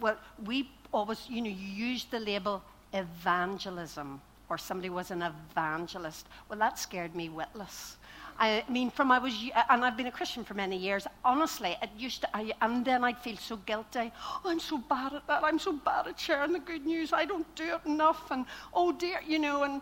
well, 0.00 0.16
we 0.44 0.70
always, 0.90 1.28
you 1.28 1.42
know, 1.42 1.50
you 1.50 1.86
used 1.90 2.10
the 2.10 2.20
label 2.20 2.62
evangelism, 2.94 4.20
or 4.52 4.58
somebody 4.58 4.90
was 4.90 5.10
an 5.10 5.22
evangelist. 5.22 6.26
Well, 6.46 6.58
that 6.58 6.78
scared 6.78 7.14
me 7.16 7.30
witless. 7.30 7.96
I 8.38 8.64
mean, 8.68 8.90
from 8.90 9.10
I 9.10 9.18
was, 9.18 9.34
and 9.70 9.84
I've 9.84 9.96
been 9.96 10.08
a 10.08 10.12
Christian 10.12 10.44
for 10.44 10.52
many 10.52 10.76
years. 10.76 11.06
Honestly, 11.24 11.74
it 11.80 11.88
used 11.96 12.20
to, 12.22 12.36
I, 12.36 12.52
and 12.60 12.84
then 12.84 13.02
I'd 13.02 13.18
feel 13.18 13.36
so 13.38 13.56
guilty. 13.56 14.12
Oh, 14.44 14.50
I'm 14.50 14.60
so 14.60 14.76
bad 14.76 15.14
at 15.14 15.26
that. 15.26 15.42
I'm 15.42 15.58
so 15.58 15.72
bad 15.72 16.06
at 16.06 16.20
sharing 16.20 16.52
the 16.52 16.58
good 16.58 16.84
news. 16.84 17.14
I 17.14 17.24
don't 17.24 17.46
do 17.54 17.76
it 17.76 17.80
enough. 17.86 18.30
And 18.30 18.44
oh 18.74 18.92
dear, 18.92 19.20
you 19.26 19.38
know. 19.38 19.62
And 19.62 19.80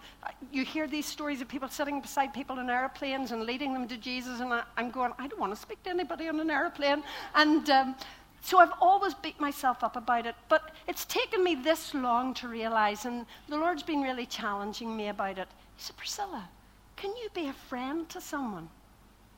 you 0.52 0.64
hear 0.64 0.87
these 0.87 1.06
stories 1.06 1.40
of 1.40 1.48
people 1.48 1.68
sitting 1.68 2.00
beside 2.00 2.33
people 2.33 2.59
in 2.61 2.70
airplanes 2.70 3.33
and 3.33 3.42
leading 3.42 3.72
them 3.72 3.88
to 3.88 3.96
Jesus. 3.96 4.38
And 4.40 4.52
I, 4.52 4.62
am 4.76 4.90
going, 4.92 5.12
I 5.18 5.26
don't 5.26 5.40
want 5.40 5.52
to 5.52 5.61
speak 5.61 5.83
to 5.85 5.90
anybody 5.90 6.28
on 6.28 6.38
an 6.38 6.50
airplane. 6.50 7.02
And 7.35 7.68
um, 7.70 7.96
so 8.40 8.59
I've 8.59 8.72
always 8.81 9.14
beat 9.14 9.38
myself 9.40 9.85
up 9.85 9.96
about 9.96 10.26
it. 10.26 10.35
But 10.48 10.70
it's 10.87 11.05
taken 11.05 11.44
me 11.44 11.55
this 11.55 11.94
long 11.94 12.35
to 12.35 12.48
realize, 12.48 13.05
and 13.05 13.26
the 13.48 13.57
Lord's 13.57 13.83
been 13.83 14.03
really 14.03 14.26
challenging 14.26 14.96
me 14.96 15.09
about 15.09 15.38
it. 15.38 15.48
He 15.76 15.83
said, 15.83 15.96
Priscilla. 15.96 16.48
Can 16.96 17.16
you 17.16 17.29
be 17.33 17.46
a 17.46 17.53
friend 17.53 18.09
to 18.11 18.20
someone? 18.20 18.68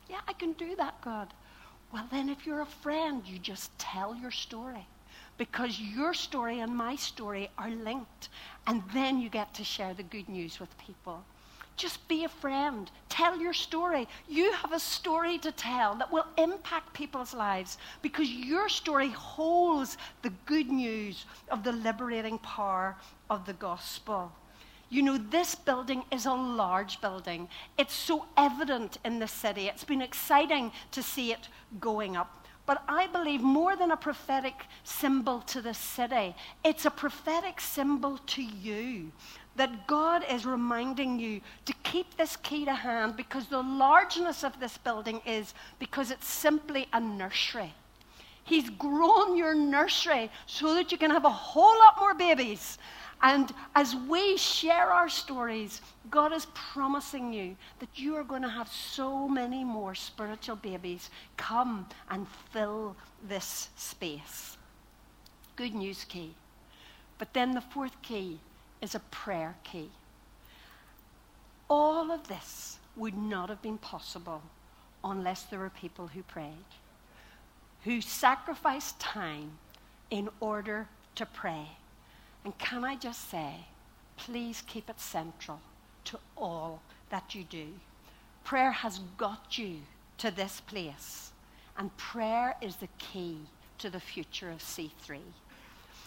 Yeah, 0.09 0.21
I 0.27 0.33
can 0.33 0.53
do 0.53 0.75
that, 0.77 1.01
God. 1.01 1.33
Well, 1.93 2.07
then, 2.11 2.29
if 2.29 2.47
you're 2.47 2.63
a 2.63 2.67
friend, 2.67 3.23
you 3.27 3.39
just 3.39 3.77
tell 3.79 4.15
your 4.17 4.31
story 4.31 4.87
because 5.39 5.79
your 5.81 6.15
story 6.15 6.61
and 6.61 6.75
my 6.75 6.97
story 6.97 7.51
are 7.59 7.71
linked. 7.71 8.29
And 8.67 8.83
then 8.93 9.21
you 9.21 9.29
get 9.29 9.53
to 9.55 9.65
share 9.65 9.95
the 9.95 10.03
good 10.03 10.29
news 10.29 10.61
with 10.61 10.77
people. 10.79 11.25
Just 11.83 12.07
be 12.07 12.23
a 12.23 12.29
friend. 12.29 12.89
Tell 13.09 13.37
your 13.37 13.53
story. 13.53 14.07
You 14.29 14.53
have 14.53 14.73
a 14.73 14.79
story 14.79 15.37
to 15.39 15.51
tell 15.51 15.97
that 15.97 16.13
will 16.13 16.29
impact 16.39 16.95
people's 16.95 17.35
lives 17.35 17.77
because 18.03 18.31
your 18.31 18.69
story 18.69 19.09
holds 19.09 19.99
the 20.23 20.33
good 20.47 20.69
news 20.69 21.25
of 21.51 21.65
the 21.65 21.73
liberating 21.73 22.39
power 22.39 22.95
of 23.29 23.47
the 23.47 23.55
gospel. 23.55 24.31
You 24.91 25.03
know, 25.03 25.19
this 25.19 25.57
building 25.57 26.05
is 26.13 26.27
a 26.27 26.33
large 26.33 27.01
building. 27.01 27.49
It's 27.77 27.95
so 27.95 28.27
evident 28.37 28.99
in 29.05 29.19
the 29.19 29.27
city. 29.27 29.67
It's 29.67 29.83
been 29.83 30.03
exciting 30.03 30.71
to 30.93 31.03
see 31.03 31.33
it 31.33 31.49
going 31.81 32.17
up. 32.17 32.47
But 32.65 32.85
I 32.87 33.09
believe 33.09 33.41
more 33.41 33.75
than 33.75 33.91
a 33.91 33.97
prophetic 33.97 34.55
symbol 34.85 35.41
to 35.49 35.61
the 35.61 35.75
city, 35.75 36.37
it's 36.63 36.85
a 36.85 36.91
prophetic 36.91 37.61
symbol 37.61 38.19
to 38.19 38.43
you. 38.43 39.11
That 39.57 39.87
God 39.87 40.25
is 40.31 40.47
reminding 40.47 41.19
you 41.19 41.41
to 41.67 41.75
keep 41.83 42.17
this 42.17 42.37
key 42.37 42.65
to 42.65 42.75
hand 42.75 43.17
because 43.17 43.47
the 43.47 43.63
largeness 43.63 44.45
of 44.45 44.59
this 44.59 44.79
building 44.79 45.21
is 45.27 45.55
because 45.79 46.11
it's 46.11 46.29
simply 46.29 46.89
a 46.93 47.01
nursery. 47.01 47.75
He's 48.45 48.71
grown 48.71 49.37
your 49.37 49.55
nursery 49.55 50.31
so 50.47 50.75
that 50.75 50.91
you 50.91 50.99
can 50.99 51.11
have 51.11 51.25
a 51.25 51.31
whole 51.31 51.79
lot 51.79 52.01
more 52.01 52.15
babies 52.15 52.79
and 53.23 53.55
as 53.77 53.95
we 53.95 54.37
share 54.37 54.91
our 54.91 55.09
stories, 55.09 55.81
God 56.11 56.33
is 56.33 56.47
promising 56.55 57.33
you 57.33 57.57
that 57.79 57.97
you 57.97 58.17
are 58.17 58.25
going 58.25 58.43
to 58.43 58.49
have 58.49 58.69
so 58.69 59.29
many 59.29 59.63
more 59.63 59.95
spiritual 59.95 60.57
babies 60.57 61.09
come 61.37 61.87
and 62.11 62.27
fill 62.53 62.97
this 63.29 63.69
space. 63.77 64.57
Good 65.55 65.73
news 65.73 66.03
key. 66.05 66.35
But 67.19 67.33
then 67.33 67.53
the 67.53 67.61
fourth 67.61 68.03
key 68.03 68.41
is 68.83 68.95
a 68.95 69.01
prayer 69.11 69.55
key. 69.65 69.89
All 71.71 72.11
of 72.11 72.29
this 72.29 72.79
would 72.97 73.17
not 73.17 73.49
have 73.49 73.63
been 73.63 73.79
possible 73.79 74.43
unless 75.03 75.45
there 75.45 75.61
were 75.61 75.71
people 75.71 76.09
who 76.09 76.23
prayed, 76.25 76.71
who 77.85 78.01
sacrificed 78.03 79.01
time 79.01 79.53
in 80.11 80.29
order 80.41 80.89
to 81.15 81.25
pray. 81.25 81.69
And 82.45 82.57
can 82.59 82.85
I 82.85 82.97
just 82.97 83.31
say, 83.31 83.55
please 84.17 84.63
keep 84.67 84.91
it 84.91 85.01
central 85.01 85.61
to 86.05 86.19
all 86.37 86.83
that 87.11 87.35
you 87.35 87.45
do. 87.45 87.69
Prayer 88.45 88.73
has 88.73 88.99
got 89.17 89.57
you 89.57 89.77
to 90.19 90.31
this 90.31 90.61
place, 90.61 91.31
and 91.79 91.97
prayer 91.97 92.57
is 92.61 92.77
the 92.77 92.89
key 92.99 93.39
to 93.79 93.91
the 93.91 94.01
future 94.01 94.51
of 94.51 94.59
C3. 94.59 95.19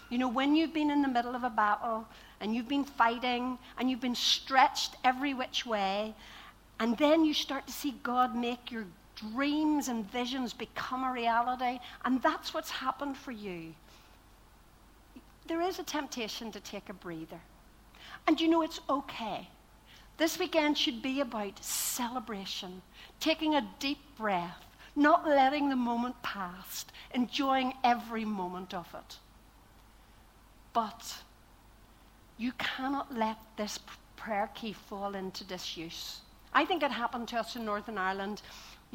You 0.09 0.17
know, 0.17 0.27
when 0.27 0.55
you've 0.55 0.73
been 0.73 0.91
in 0.91 1.01
the 1.01 1.07
middle 1.07 1.35
of 1.35 1.43
a 1.43 1.49
battle 1.49 2.07
and 2.39 2.55
you've 2.55 2.67
been 2.67 2.85
fighting 2.85 3.57
and 3.77 3.89
you've 3.89 4.01
been 4.01 4.15
stretched 4.15 4.95
every 5.03 5.33
which 5.33 5.65
way, 5.65 6.13
and 6.79 6.97
then 6.97 7.25
you 7.25 7.33
start 7.33 7.67
to 7.67 7.73
see 7.73 7.95
God 8.03 8.35
make 8.35 8.71
your 8.71 8.85
dreams 9.15 9.87
and 9.87 10.09
visions 10.11 10.53
become 10.53 11.03
a 11.03 11.11
reality, 11.11 11.79
and 12.03 12.21
that's 12.21 12.53
what's 12.53 12.69
happened 12.69 13.15
for 13.15 13.31
you 13.31 13.73
there 15.47 15.61
is 15.61 15.79
a 15.79 15.83
temptation 15.83 16.51
to 16.51 16.59
take 16.59 16.89
a 16.89 16.93
breather. 16.93 17.39
And 18.27 18.39
you 18.41 18.47
know, 18.47 18.61
it's 18.61 18.79
okay. 18.89 19.47
This 20.17 20.39
weekend 20.39 20.77
should 20.77 21.01
be 21.01 21.19
about 21.19 21.63
celebration, 21.63 22.81
taking 23.19 23.55
a 23.55 23.69
deep 23.79 23.99
breath, 24.17 24.65
not 24.95 25.27
letting 25.27 25.69
the 25.69 25.75
moment 25.75 26.21
pass, 26.23 26.85
enjoying 27.13 27.73
every 27.83 28.25
moment 28.25 28.73
of 28.73 28.87
it. 28.93 29.17
But 30.75 31.15
you 32.37 32.51
cannot 32.59 33.15
let 33.15 33.37
this 33.57 33.79
prayer 34.15 34.51
key 34.53 34.73
fall 34.73 35.15
into 35.15 35.43
disuse. 35.43 36.19
I 36.53 36.65
think 36.65 36.83
it 36.83 36.91
happened 36.91 37.27
to 37.29 37.39
us 37.39 37.55
in 37.55 37.65
Northern 37.65 37.97
Ireland 37.97 38.43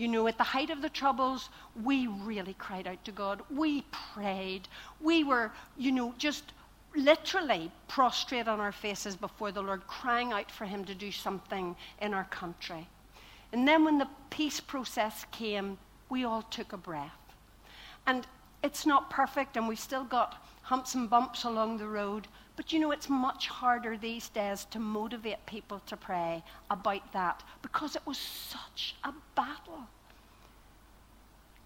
you 0.00 0.08
know, 0.08 0.26
at 0.28 0.38
the 0.38 0.44
height 0.44 0.70
of 0.70 0.80
the 0.80 0.88
troubles, 0.88 1.50
we 1.84 2.06
really 2.06 2.54
cried 2.54 2.86
out 2.86 3.04
to 3.04 3.12
God. 3.12 3.42
We 3.50 3.82
prayed. 3.90 4.66
We 4.98 5.24
were, 5.24 5.52
you 5.76 5.92
know, 5.92 6.14
just 6.16 6.54
literally 6.94 7.70
prostrate 7.86 8.48
on 8.48 8.60
our 8.60 8.72
faces 8.72 9.14
before 9.14 9.52
the 9.52 9.62
Lord, 9.62 9.86
crying 9.86 10.32
out 10.32 10.50
for 10.50 10.64
Him 10.64 10.86
to 10.86 10.94
do 10.94 11.12
something 11.12 11.76
in 12.00 12.14
our 12.14 12.24
country. 12.24 12.88
And 13.52 13.68
then 13.68 13.84
when 13.84 13.98
the 13.98 14.08
peace 14.30 14.58
process 14.58 15.26
came, 15.32 15.76
we 16.08 16.24
all 16.24 16.42
took 16.42 16.72
a 16.72 16.78
breath. 16.78 17.10
And 18.06 18.26
it's 18.62 18.86
not 18.86 19.10
perfect, 19.10 19.58
and 19.58 19.68
we've 19.68 19.78
still 19.78 20.04
got 20.04 20.42
humps 20.70 20.94
and 20.94 21.10
bumps 21.10 21.42
along 21.42 21.76
the 21.76 21.88
road, 21.88 22.28
but 22.54 22.72
you 22.72 22.78
know, 22.78 22.92
it's 22.92 23.08
much 23.08 23.48
harder 23.48 23.96
these 23.96 24.28
days 24.28 24.64
to 24.66 24.78
motivate 24.78 25.44
people 25.44 25.80
to 25.84 25.96
pray 25.96 26.44
about 26.70 27.12
that 27.12 27.42
because 27.60 27.96
it 27.96 28.06
was 28.06 28.16
such 28.16 28.94
a 29.02 29.12
battle. 29.34 29.88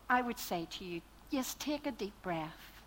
I 0.09 0.23
would 0.23 0.38
say 0.38 0.67
to 0.71 0.85
you, 0.87 1.03
yes, 1.29 1.55
take 1.59 1.87
a 1.87 1.90
deep 1.90 2.14
breath, 2.23 2.81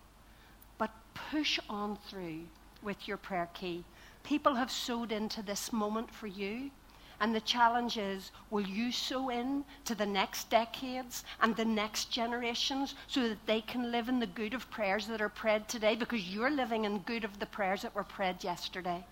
but 0.80 0.90
push 1.14 1.60
on 1.70 2.00
through 2.10 2.46
with 2.82 3.08
your 3.08 3.18
prayer 3.18 3.50
key. 3.54 3.84
People 4.24 4.56
have 4.56 4.72
sewed 4.72 5.12
into 5.12 5.44
this 5.44 5.72
moment 5.72 6.10
for 6.12 6.26
you. 6.26 6.72
And 7.20 7.34
the 7.34 7.42
challenge 7.42 7.98
is 7.98 8.32
will 8.52 8.68
you 8.68 8.92
sow 8.92 9.30
in 9.30 9.66
to 9.86 9.96
the 9.96 10.06
next 10.06 10.50
decades 10.50 11.24
and 11.42 11.56
the 11.56 11.66
next 11.66 12.12
generations 12.12 12.94
so 13.08 13.28
that 13.28 13.46
they 13.48 13.62
can 13.62 13.92
live 13.92 14.08
in 14.08 14.20
the 14.20 14.28
good 14.28 14.54
of 14.54 14.70
prayers 14.70 15.08
that 15.08 15.22
are 15.22 15.30
prayed 15.30 15.68
today 15.68 15.96
because 15.96 16.30
you're 16.30 16.52
living 16.52 16.86
in 16.86 17.00
good 17.00 17.24
of 17.24 17.40
the 17.40 17.46
prayers 17.48 17.82
that 17.82 17.96
were 17.96 18.04
prayed 18.04 18.44
yesterday? 18.44 19.04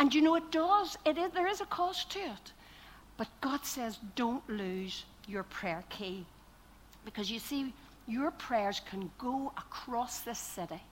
And 0.00 0.12
you 0.12 0.22
know, 0.22 0.34
it 0.34 0.50
does, 0.50 0.96
it 1.04 1.18
is, 1.18 1.30
there 1.32 1.46
is 1.46 1.60
a 1.60 1.66
cost 1.66 2.10
to 2.12 2.18
it. 2.18 2.52
But 3.16 3.28
God 3.40 3.64
says, 3.64 3.98
don't 4.16 4.48
lose 4.48 5.04
your 5.28 5.44
prayer 5.44 5.84
key. 5.88 6.26
Because 7.04 7.30
you 7.30 7.38
see, 7.38 7.72
your 8.08 8.30
prayers 8.32 8.80
can 8.90 9.10
go 9.18 9.52
across 9.56 10.20
this 10.20 10.38
city. 10.38 10.82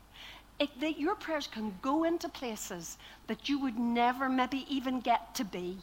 It, 0.60 0.70
your 0.98 1.14
prayers 1.16 1.46
can 1.46 1.74
go 1.82 2.04
into 2.04 2.28
places 2.28 2.98
that 3.26 3.48
you 3.48 3.58
would 3.58 3.78
never 3.78 4.28
maybe 4.28 4.66
even 4.68 5.00
get 5.00 5.34
to 5.36 5.44
be 5.44 5.78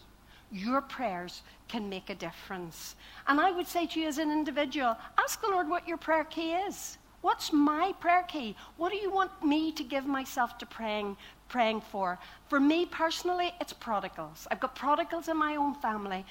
your 0.51 0.81
prayers 0.81 1.41
can 1.67 1.89
make 1.89 2.09
a 2.09 2.15
difference. 2.15 2.95
And 3.27 3.39
I 3.39 3.51
would 3.51 3.67
say 3.67 3.85
to 3.87 3.99
you 3.99 4.07
as 4.07 4.17
an 4.17 4.31
individual, 4.31 4.95
ask 5.17 5.41
the 5.41 5.47
Lord 5.47 5.67
what 5.67 5.87
your 5.87 5.97
prayer 5.97 6.23
key 6.23 6.53
is. 6.53 6.97
What's 7.25 7.51
my 7.51 7.91
prayer 7.99 8.23
key? 8.27 8.55
What 8.77 8.91
do 8.91 8.97
you 8.97 9.09
want 9.09 9.31
me 9.43 9.71
to 9.71 9.83
give 9.83 10.05
myself 10.05 10.59
to 10.59 10.65
praying, 10.67 11.17
praying 11.49 11.81
for? 11.81 12.19
For 12.49 12.59
me 12.59 12.85
personally, 12.85 13.51
it's 13.59 13.73
prodigals. 13.73 14.47
I've 14.51 14.59
got 14.59 14.75
prodigals 14.75 15.27
in 15.27 15.35
my 15.35 15.55
own 15.55 15.73
family. 15.73 16.23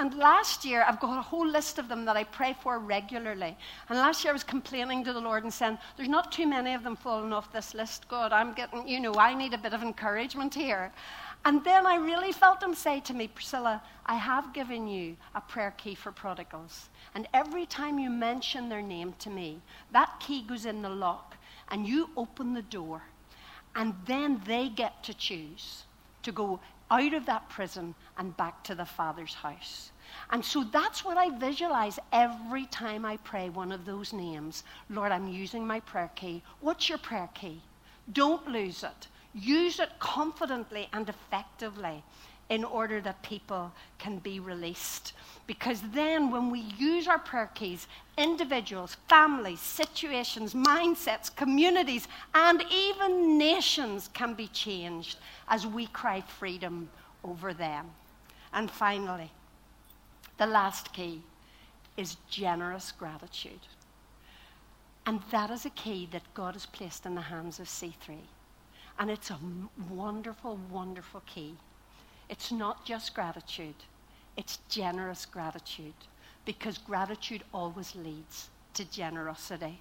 And 0.00 0.14
last 0.14 0.64
year, 0.64 0.84
I've 0.88 0.98
got 0.98 1.16
a 1.16 1.22
whole 1.22 1.46
list 1.46 1.78
of 1.78 1.88
them 1.88 2.04
that 2.06 2.16
I 2.16 2.24
pray 2.24 2.56
for 2.60 2.80
regularly. 2.80 3.56
And 3.88 3.96
last 3.96 4.24
year, 4.24 4.32
I 4.32 4.34
was 4.34 4.42
complaining 4.42 5.04
to 5.04 5.12
the 5.12 5.20
Lord 5.20 5.44
and 5.44 5.54
saying, 5.54 5.78
There's 5.96 6.08
not 6.08 6.32
too 6.32 6.48
many 6.48 6.74
of 6.74 6.82
them 6.82 6.96
falling 6.96 7.32
off 7.32 7.52
this 7.52 7.72
list, 7.72 8.08
God. 8.08 8.32
I'm 8.32 8.54
getting, 8.54 8.88
you 8.88 8.98
know, 8.98 9.14
I 9.14 9.34
need 9.34 9.54
a 9.54 9.58
bit 9.58 9.72
of 9.72 9.82
encouragement 9.82 10.52
here. 10.52 10.92
And 11.44 11.62
then 11.62 11.86
I 11.86 11.96
really 11.96 12.32
felt 12.32 12.62
him 12.62 12.74
say 12.74 13.00
to 13.00 13.12
me, 13.12 13.28
Priscilla, 13.28 13.82
I 14.06 14.14
have 14.14 14.54
given 14.54 14.88
you 14.88 15.16
a 15.34 15.42
prayer 15.42 15.74
key 15.76 15.94
for 15.94 16.10
prodigals. 16.10 16.88
And 17.14 17.28
every 17.34 17.66
time 17.66 17.98
you 17.98 18.08
mention 18.08 18.68
their 18.68 18.80
name 18.80 19.14
to 19.18 19.30
me, 19.30 19.60
that 19.92 20.20
key 20.20 20.42
goes 20.42 20.64
in 20.64 20.80
the 20.80 20.88
lock 20.88 21.36
and 21.68 21.86
you 21.86 22.08
open 22.16 22.54
the 22.54 22.62
door. 22.62 23.02
And 23.74 23.94
then 24.06 24.40
they 24.46 24.68
get 24.70 25.02
to 25.04 25.14
choose 25.14 25.84
to 26.22 26.32
go 26.32 26.60
out 26.90 27.12
of 27.12 27.26
that 27.26 27.48
prison 27.50 27.94
and 28.16 28.36
back 28.36 28.62
to 28.64 28.74
the 28.74 28.84
Father's 28.84 29.34
house. 29.34 29.90
And 30.30 30.44
so 30.44 30.64
that's 30.64 31.04
what 31.04 31.18
I 31.18 31.36
visualize 31.38 31.98
every 32.12 32.66
time 32.66 33.04
I 33.04 33.16
pray 33.18 33.50
one 33.50 33.72
of 33.72 33.84
those 33.84 34.12
names. 34.12 34.64
Lord, 34.88 35.12
I'm 35.12 35.28
using 35.28 35.66
my 35.66 35.80
prayer 35.80 36.10
key. 36.14 36.42
What's 36.60 36.88
your 36.88 36.98
prayer 36.98 37.28
key? 37.34 37.60
Don't 38.12 38.46
lose 38.48 38.82
it. 38.82 39.08
Use 39.34 39.80
it 39.80 39.90
confidently 39.98 40.88
and 40.92 41.08
effectively 41.08 42.02
in 42.50 42.62
order 42.62 43.00
that 43.00 43.22
people 43.22 43.72
can 43.98 44.18
be 44.18 44.38
released. 44.38 45.12
Because 45.46 45.80
then, 45.92 46.30
when 46.30 46.50
we 46.50 46.60
use 46.78 47.08
our 47.08 47.18
prayer 47.18 47.50
keys, 47.54 47.86
individuals, 48.16 48.96
families, 49.08 49.60
situations, 49.60 50.54
mindsets, 50.54 51.34
communities, 51.34 52.06
and 52.34 52.62
even 52.70 53.38
nations 53.38 54.08
can 54.12 54.34
be 54.34 54.48
changed 54.48 55.18
as 55.48 55.66
we 55.66 55.86
cry 55.86 56.20
freedom 56.20 56.88
over 57.24 57.54
them. 57.54 57.86
And 58.52 58.70
finally, 58.70 59.32
the 60.38 60.46
last 60.46 60.92
key 60.92 61.22
is 61.96 62.16
generous 62.28 62.92
gratitude. 62.92 63.60
And 65.06 65.20
that 65.30 65.50
is 65.50 65.66
a 65.66 65.70
key 65.70 66.08
that 66.12 66.22
God 66.34 66.54
has 66.54 66.66
placed 66.66 67.04
in 67.04 67.14
the 67.14 67.20
hands 67.20 67.58
of 67.58 67.66
C3. 67.66 68.18
And 68.98 69.10
it's 69.10 69.30
a 69.30 69.38
wonderful, 69.90 70.58
wonderful 70.70 71.22
key. 71.26 71.54
It's 72.28 72.52
not 72.52 72.84
just 72.84 73.14
gratitude, 73.14 73.74
it's 74.36 74.58
generous 74.68 75.26
gratitude 75.26 75.94
because 76.44 76.78
gratitude 76.78 77.42
always 77.52 77.94
leads 77.94 78.50
to 78.74 78.84
generosity. 78.90 79.80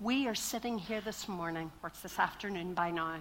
We 0.00 0.26
are 0.26 0.34
sitting 0.34 0.78
here 0.78 1.00
this 1.00 1.28
morning, 1.28 1.70
or 1.82 1.88
it's 1.88 2.00
this 2.00 2.18
afternoon 2.18 2.74
by 2.74 2.90
now, 2.90 3.16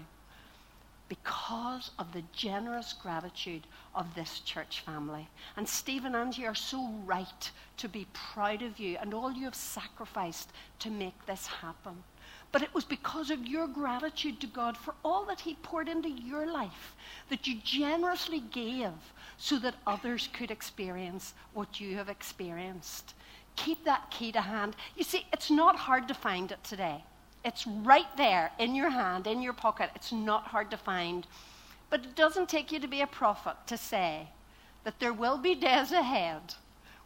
because 1.08 1.92
of 2.00 2.12
the 2.14 2.24
generous 2.32 2.94
gratitude 2.94 3.68
of 3.94 4.14
this 4.16 4.40
church 4.40 4.82
family. 4.82 5.28
And 5.58 5.68
Steve 5.68 6.06
and 6.06 6.16
Angie 6.16 6.48
are 6.48 6.56
so 6.56 6.90
right 7.06 7.52
to 7.78 7.90
be 7.90 8.08
proud 8.14 8.62
of 8.64 8.80
you 8.80 8.98
and 9.00 9.14
all 9.14 9.32
you 9.32 9.46
have 9.46 9.56
sacrificed 9.56 10.52
to 10.80 10.90
make 10.90 11.26
this 11.26 11.46
happen. 11.46 12.04
But 12.54 12.62
it 12.62 12.74
was 12.74 12.86
because 12.86 13.32
of 13.32 13.48
your 13.48 13.68
gratitude 13.68 14.40
to 14.40 14.48
God 14.48 14.78
for 14.78 14.94
all 15.04 15.26
that 15.26 15.42
He 15.42 15.56
poured 15.56 15.90
into 15.90 16.10
your 16.10 16.46
life 16.46 16.96
that 17.30 17.48
you 17.48 17.56
generously 17.64 18.40
gave 18.40 18.92
so 19.40 19.58
that 19.58 19.76
others 19.88 20.30
could 20.34 20.52
experience 20.52 21.34
what 21.54 21.82
you 21.82 21.96
have 21.96 22.10
experienced. 22.10 23.16
Keep 23.56 23.84
that 23.86 24.12
key 24.12 24.32
to 24.32 24.42
hand. 24.42 24.76
You 24.96 25.04
see, 25.04 25.26
it's 25.34 25.50
not 25.50 25.76
hard 25.76 26.08
to 26.08 26.14
find 26.14 26.52
it 26.52 26.64
today. 26.64 27.04
It's 27.44 27.66
right 27.66 28.16
there 28.18 28.52
in 28.60 28.76
your 28.76 28.92
hand, 28.92 29.26
in 29.26 29.42
your 29.42 29.54
pocket. 29.54 29.90
It's 29.96 30.12
not 30.12 30.44
hard 30.44 30.70
to 30.70 30.78
find. 30.78 31.26
But 31.90 32.06
it 32.06 32.16
doesn't 32.16 32.50
take 32.50 32.72
you 32.72 32.80
to 32.80 32.88
be 32.88 33.02
a 33.02 33.08
prophet 33.08 33.56
to 33.66 33.78
say 33.78 34.30
that 34.84 35.00
there 35.00 35.12
will 35.14 35.40
be 35.40 35.56
days 35.56 35.92
ahead 35.92 36.54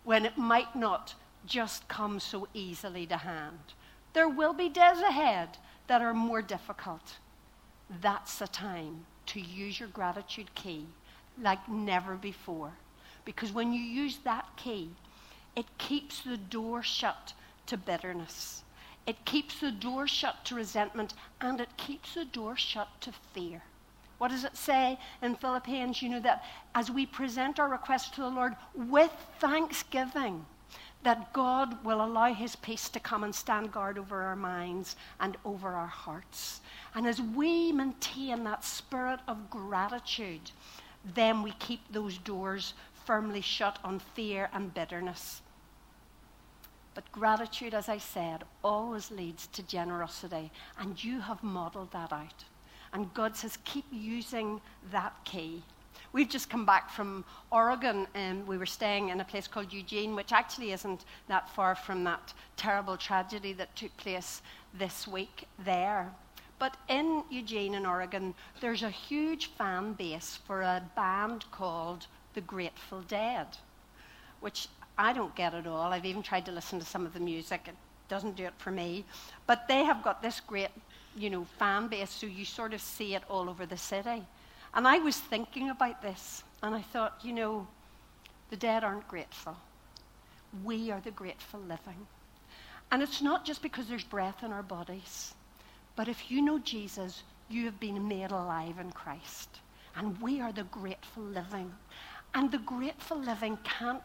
when 0.04 0.26
it 0.26 0.38
might 0.38 0.76
not 0.76 1.16
just 1.46 1.88
come 1.88 2.20
so 2.20 2.50
easily 2.54 3.06
to 3.06 3.18
hand. 3.18 3.74
There 4.18 4.28
will 4.28 4.54
be 4.54 4.68
days 4.68 5.00
ahead 5.02 5.60
that 5.86 6.02
are 6.02 6.12
more 6.12 6.42
difficult. 6.42 7.18
That's 8.02 8.40
the 8.40 8.48
time 8.48 9.06
to 9.28 9.40
use 9.40 9.80
your 9.80 9.90
gratitude 9.90 10.56
key 10.56 10.88
like 11.40 11.70
never 11.70 12.16
before. 12.16 12.72
Because 13.26 13.52
when 13.52 13.74
you 13.74 13.80
use 13.80 14.18
that 14.24 14.48
key, 14.56 14.90
it 15.56 15.68
keeps 15.78 16.24
the 16.24 16.36
door 16.36 16.82
shut 16.82 17.34
to 17.68 17.78
bitterness. 17.78 18.64
It 19.06 19.24
keeps 19.24 19.60
the 19.60 19.72
door 19.72 20.08
shut 20.08 20.44
to 20.46 20.56
resentment 20.56 21.14
and 21.40 21.62
it 21.62 21.78
keeps 21.78 22.16
the 22.16 22.26
door 22.26 22.56
shut 22.58 22.88
to 23.02 23.12
fear. 23.36 23.62
What 24.18 24.32
does 24.32 24.46
it 24.46 24.58
say 24.58 24.98
in 25.22 25.36
Philippians? 25.36 26.02
You 26.02 26.10
know 26.10 26.22
that 26.22 26.44
as 26.74 26.90
we 26.90 27.06
present 27.06 27.60
our 27.60 27.70
request 27.70 28.16
to 28.16 28.22
the 28.22 28.30
Lord 28.30 28.56
with 28.74 29.14
thanksgiving, 29.40 30.44
that 31.04 31.32
God 31.34 31.84
will 31.86 32.04
allow 32.04 32.34
His 32.34 32.56
peace 32.56 32.90
to 32.90 33.00
come 33.00 33.24
and 33.24 33.34
stand 33.34 33.72
guard 33.72 33.98
over 33.98 34.24
our 34.24 34.36
minds 34.36 34.96
and 35.20 35.38
over 35.46 35.70
our 35.70 35.88
hearts. 35.88 36.62
And 36.96 37.06
as 37.08 37.22
we 37.22 37.72
maintain 37.72 38.44
that 38.44 38.64
spirit 38.64 39.20
of 39.28 39.50
gratitude, 39.50 40.52
then 41.16 41.44
we 41.44 41.52
keep 41.60 41.82
those 41.92 42.18
doors 42.18 42.74
firmly 43.06 43.42
shut 43.42 43.80
on 43.84 44.00
fear 44.00 44.50
and 44.54 44.74
bitterness. 44.74 45.42
But 46.94 47.12
gratitude, 47.12 47.74
as 47.74 47.90
I 47.90 48.00
said, 48.00 48.44
always 48.64 49.12
leads 49.12 49.48
to 49.48 49.64
generosity, 49.64 50.52
and 50.80 51.02
you 51.02 51.22
have 51.22 51.44
modeled 51.44 51.92
that 51.92 52.12
out. 52.12 52.44
And 52.92 53.14
God 53.14 53.36
says, 53.36 53.60
keep 53.64 53.86
using 53.92 54.60
that 54.92 55.14
key 55.24 55.64
We've 56.14 56.30
just 56.30 56.50
come 56.50 56.66
back 56.66 56.90
from 56.90 57.26
Oregon 57.52 58.08
and 58.14 58.48
we 58.48 58.58
were 58.58 58.66
staying 58.66 59.10
in 59.10 59.20
a 59.20 59.26
place 59.26 59.48
called 59.48 59.72
Eugene, 59.74 60.16
which 60.16 60.32
actually 60.32 60.72
isn't 60.72 61.06
that 61.28 61.50
far 61.50 61.76
from 61.76 62.04
that 62.06 62.34
terrible 62.56 62.98
tragedy 62.98 63.54
that 63.54 63.76
took 63.76 63.96
place 63.98 64.42
this 64.74 65.08
week 65.08 65.46
there. 65.64 66.12
But 66.60 66.76
in 66.90 67.24
Eugene, 67.30 67.76
in 67.76 67.86
Oregon, 67.86 68.34
there's 68.62 68.84
a 68.84 68.90
huge 68.90 69.48
fan 69.58 69.94
base 69.94 70.40
for 70.48 70.62
a 70.62 70.84
band 70.96 71.46
called 71.52 72.08
the 72.34 72.42
Grateful 72.42 73.02
Dead, 73.02 73.48
which 74.40 74.68
I 74.98 75.14
don't 75.14 75.36
get 75.36 75.54
at 75.54 75.68
all. 75.68 75.94
I've 75.94 76.06
even 76.06 76.24
tried 76.24 76.46
to 76.48 76.52
listen 76.52 76.80
to 76.80 76.86
some 76.86 77.06
of 77.06 77.14
the 77.14 77.20
music, 77.20 77.62
it 77.68 77.76
doesn't 78.10 78.36
do 78.36 78.46
it 78.46 78.54
for 78.58 78.72
me. 78.72 79.06
But 79.46 79.68
they 79.68 79.84
have 79.84 80.04
got 80.04 80.22
this 80.22 80.40
great, 80.40 80.70
you 81.16 81.30
know, 81.30 81.46
fan 81.60 81.88
base, 81.88 82.10
so 82.10 82.26
you 82.26 82.46
sort 82.46 82.74
of 82.74 82.82
see 82.82 83.14
it 83.14 83.24
all 83.30 83.50
over 83.50 83.66
the 83.66 83.78
city. 83.78 84.24
And 84.78 84.88
I 84.88 85.00
was 85.00 85.18
thinking 85.18 85.72
about 85.72 86.04
this, 86.04 86.44
and 86.62 86.76
I 86.76 86.84
thought, 86.84 87.20
you 87.24 87.34
know, 87.34 87.68
the 88.52 88.56
dead 88.56 88.84
aren't 88.84 89.08
grateful. 89.08 89.58
We 90.64 90.92
are 90.92 91.02
the 91.02 91.10
grateful 91.10 91.60
living. 91.62 92.06
And 92.92 93.02
it's 93.02 93.20
not 93.20 93.44
just 93.44 93.64
because 93.64 93.88
there's 93.88 94.04
breath 94.04 94.44
in 94.44 94.54
our 94.54 94.62
bodies, 94.62 95.34
but 95.96 96.08
if 96.08 96.30
you 96.30 96.44
know 96.44 96.60
Jesus, 96.60 97.24
you 97.50 97.66
have 97.66 97.80
been 97.80 98.08
made 98.08 98.30
alive 98.30 98.78
in 98.80 98.92
Christ. 98.92 99.50
And 99.96 100.22
we 100.22 100.40
are 100.42 100.52
the 100.52 100.66
grateful 100.66 101.24
living. 101.24 101.74
And 102.36 102.52
the 102.52 102.60
grateful 102.60 103.18
living 103.18 103.58
can't, 103.64 104.04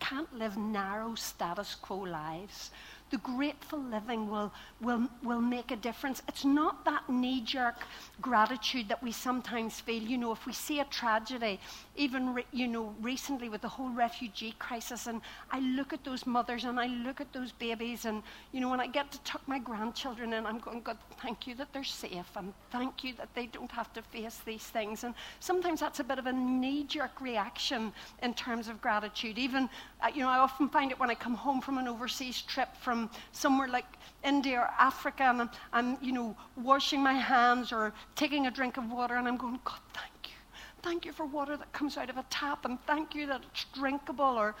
can't 0.00 0.36
live 0.36 0.56
narrow 0.56 1.14
status 1.14 1.76
quo 1.76 1.98
lives 1.98 2.72
the 3.10 3.18
grateful 3.18 3.80
living 3.80 4.30
will, 4.30 4.52
will, 4.80 5.08
will 5.22 5.40
make 5.40 5.70
a 5.70 5.76
difference. 5.76 6.22
It's 6.28 6.44
not 6.44 6.84
that 6.84 7.08
knee 7.08 7.40
jerk 7.40 7.76
gratitude 8.20 8.88
that 8.88 9.02
we 9.02 9.12
sometimes 9.12 9.80
feel. 9.80 10.02
You 10.02 10.18
know, 10.18 10.32
if 10.32 10.46
we 10.46 10.52
see 10.52 10.80
a 10.80 10.84
tragedy, 10.84 11.58
even, 11.96 12.34
re, 12.34 12.46
you 12.52 12.68
know, 12.68 12.94
recently 13.00 13.48
with 13.48 13.62
the 13.62 13.68
whole 13.68 13.90
refugee 13.90 14.54
crisis, 14.58 15.06
and 15.06 15.20
I 15.50 15.60
look 15.60 15.92
at 15.92 16.04
those 16.04 16.26
mothers 16.26 16.64
and 16.64 16.78
I 16.78 16.86
look 16.86 17.20
at 17.20 17.32
those 17.32 17.52
babies, 17.52 18.04
and, 18.04 18.22
you 18.52 18.60
know, 18.60 18.68
when 18.68 18.80
I 18.80 18.86
get 18.86 19.10
to 19.12 19.20
tuck 19.20 19.42
my 19.46 19.58
grandchildren 19.58 20.32
in, 20.32 20.46
I'm 20.46 20.58
going, 20.58 20.82
God, 20.82 20.98
thank 21.22 21.46
you 21.46 21.54
that 21.56 21.72
they're 21.72 21.84
safe, 21.84 22.36
and 22.36 22.52
thank 22.70 23.02
you 23.02 23.14
that 23.14 23.28
they 23.34 23.46
don't 23.46 23.70
have 23.70 23.92
to 23.94 24.02
face 24.02 24.40
these 24.44 24.64
things. 24.64 25.04
And 25.04 25.14
sometimes 25.40 25.80
that's 25.80 26.00
a 26.00 26.04
bit 26.04 26.18
of 26.18 26.26
a 26.26 26.32
knee 26.32 26.84
jerk 26.84 27.20
reaction 27.20 27.92
in 28.22 28.34
terms 28.34 28.68
of 28.68 28.80
gratitude. 28.80 29.38
Even, 29.38 29.68
uh, 30.02 30.08
you 30.14 30.22
know, 30.22 30.28
I 30.28 30.38
often 30.38 30.68
find 30.68 30.90
it 30.90 31.00
when 31.00 31.10
I 31.10 31.14
come 31.14 31.34
home 31.34 31.60
from 31.60 31.78
an 31.78 31.88
overseas 31.88 32.42
trip 32.42 32.68
from 32.76 32.99
from 33.00 33.10
somewhere 33.32 33.68
like 33.68 33.86
India 34.24 34.58
or 34.58 34.70
Africa 34.78 35.24
and 35.24 35.42
I'm, 35.42 35.50
I'm, 35.72 35.98
you 36.02 36.12
know, 36.12 36.36
washing 36.56 37.02
my 37.02 37.14
hands 37.14 37.72
or 37.72 37.92
taking 38.16 38.46
a 38.46 38.50
drink 38.50 38.76
of 38.76 38.90
water 38.90 39.16
and 39.16 39.26
I'm 39.26 39.36
going, 39.36 39.58
God, 39.64 39.80
thank 39.94 40.12
you. 40.24 40.34
Thank 40.82 41.04
you 41.04 41.12
for 41.12 41.24
water 41.24 41.56
that 41.56 41.72
comes 41.72 41.96
out 41.96 42.10
of 42.10 42.16
a 42.18 42.24
tap 42.30 42.64
and 42.64 42.78
thank 42.86 43.14
you 43.14 43.26
that 43.26 43.42
it's 43.50 43.64
drinkable. 43.74 44.24
Or 44.24 44.54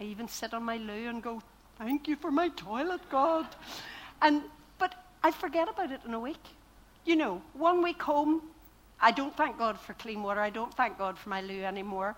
I 0.00 0.04
even 0.04 0.28
sit 0.28 0.54
on 0.54 0.62
my 0.62 0.76
loo 0.76 1.08
and 1.08 1.22
go, 1.22 1.42
thank 1.78 2.06
you 2.06 2.16
for 2.16 2.30
my 2.30 2.48
toilet, 2.50 3.00
God. 3.10 3.46
And, 4.20 4.42
but 4.78 4.94
I 5.24 5.30
forget 5.30 5.68
about 5.68 5.90
it 5.90 6.00
in 6.06 6.14
a 6.14 6.20
week. 6.20 6.44
You 7.04 7.16
know, 7.16 7.42
one 7.54 7.82
week 7.82 8.00
home, 8.00 8.42
I 9.00 9.10
don't 9.10 9.36
thank 9.36 9.58
God 9.58 9.78
for 9.78 9.94
clean 9.94 10.22
water. 10.22 10.40
I 10.40 10.50
don't 10.50 10.72
thank 10.74 10.98
God 10.98 11.18
for 11.18 11.28
my 11.28 11.40
loo 11.40 11.62
anymore. 11.64 12.14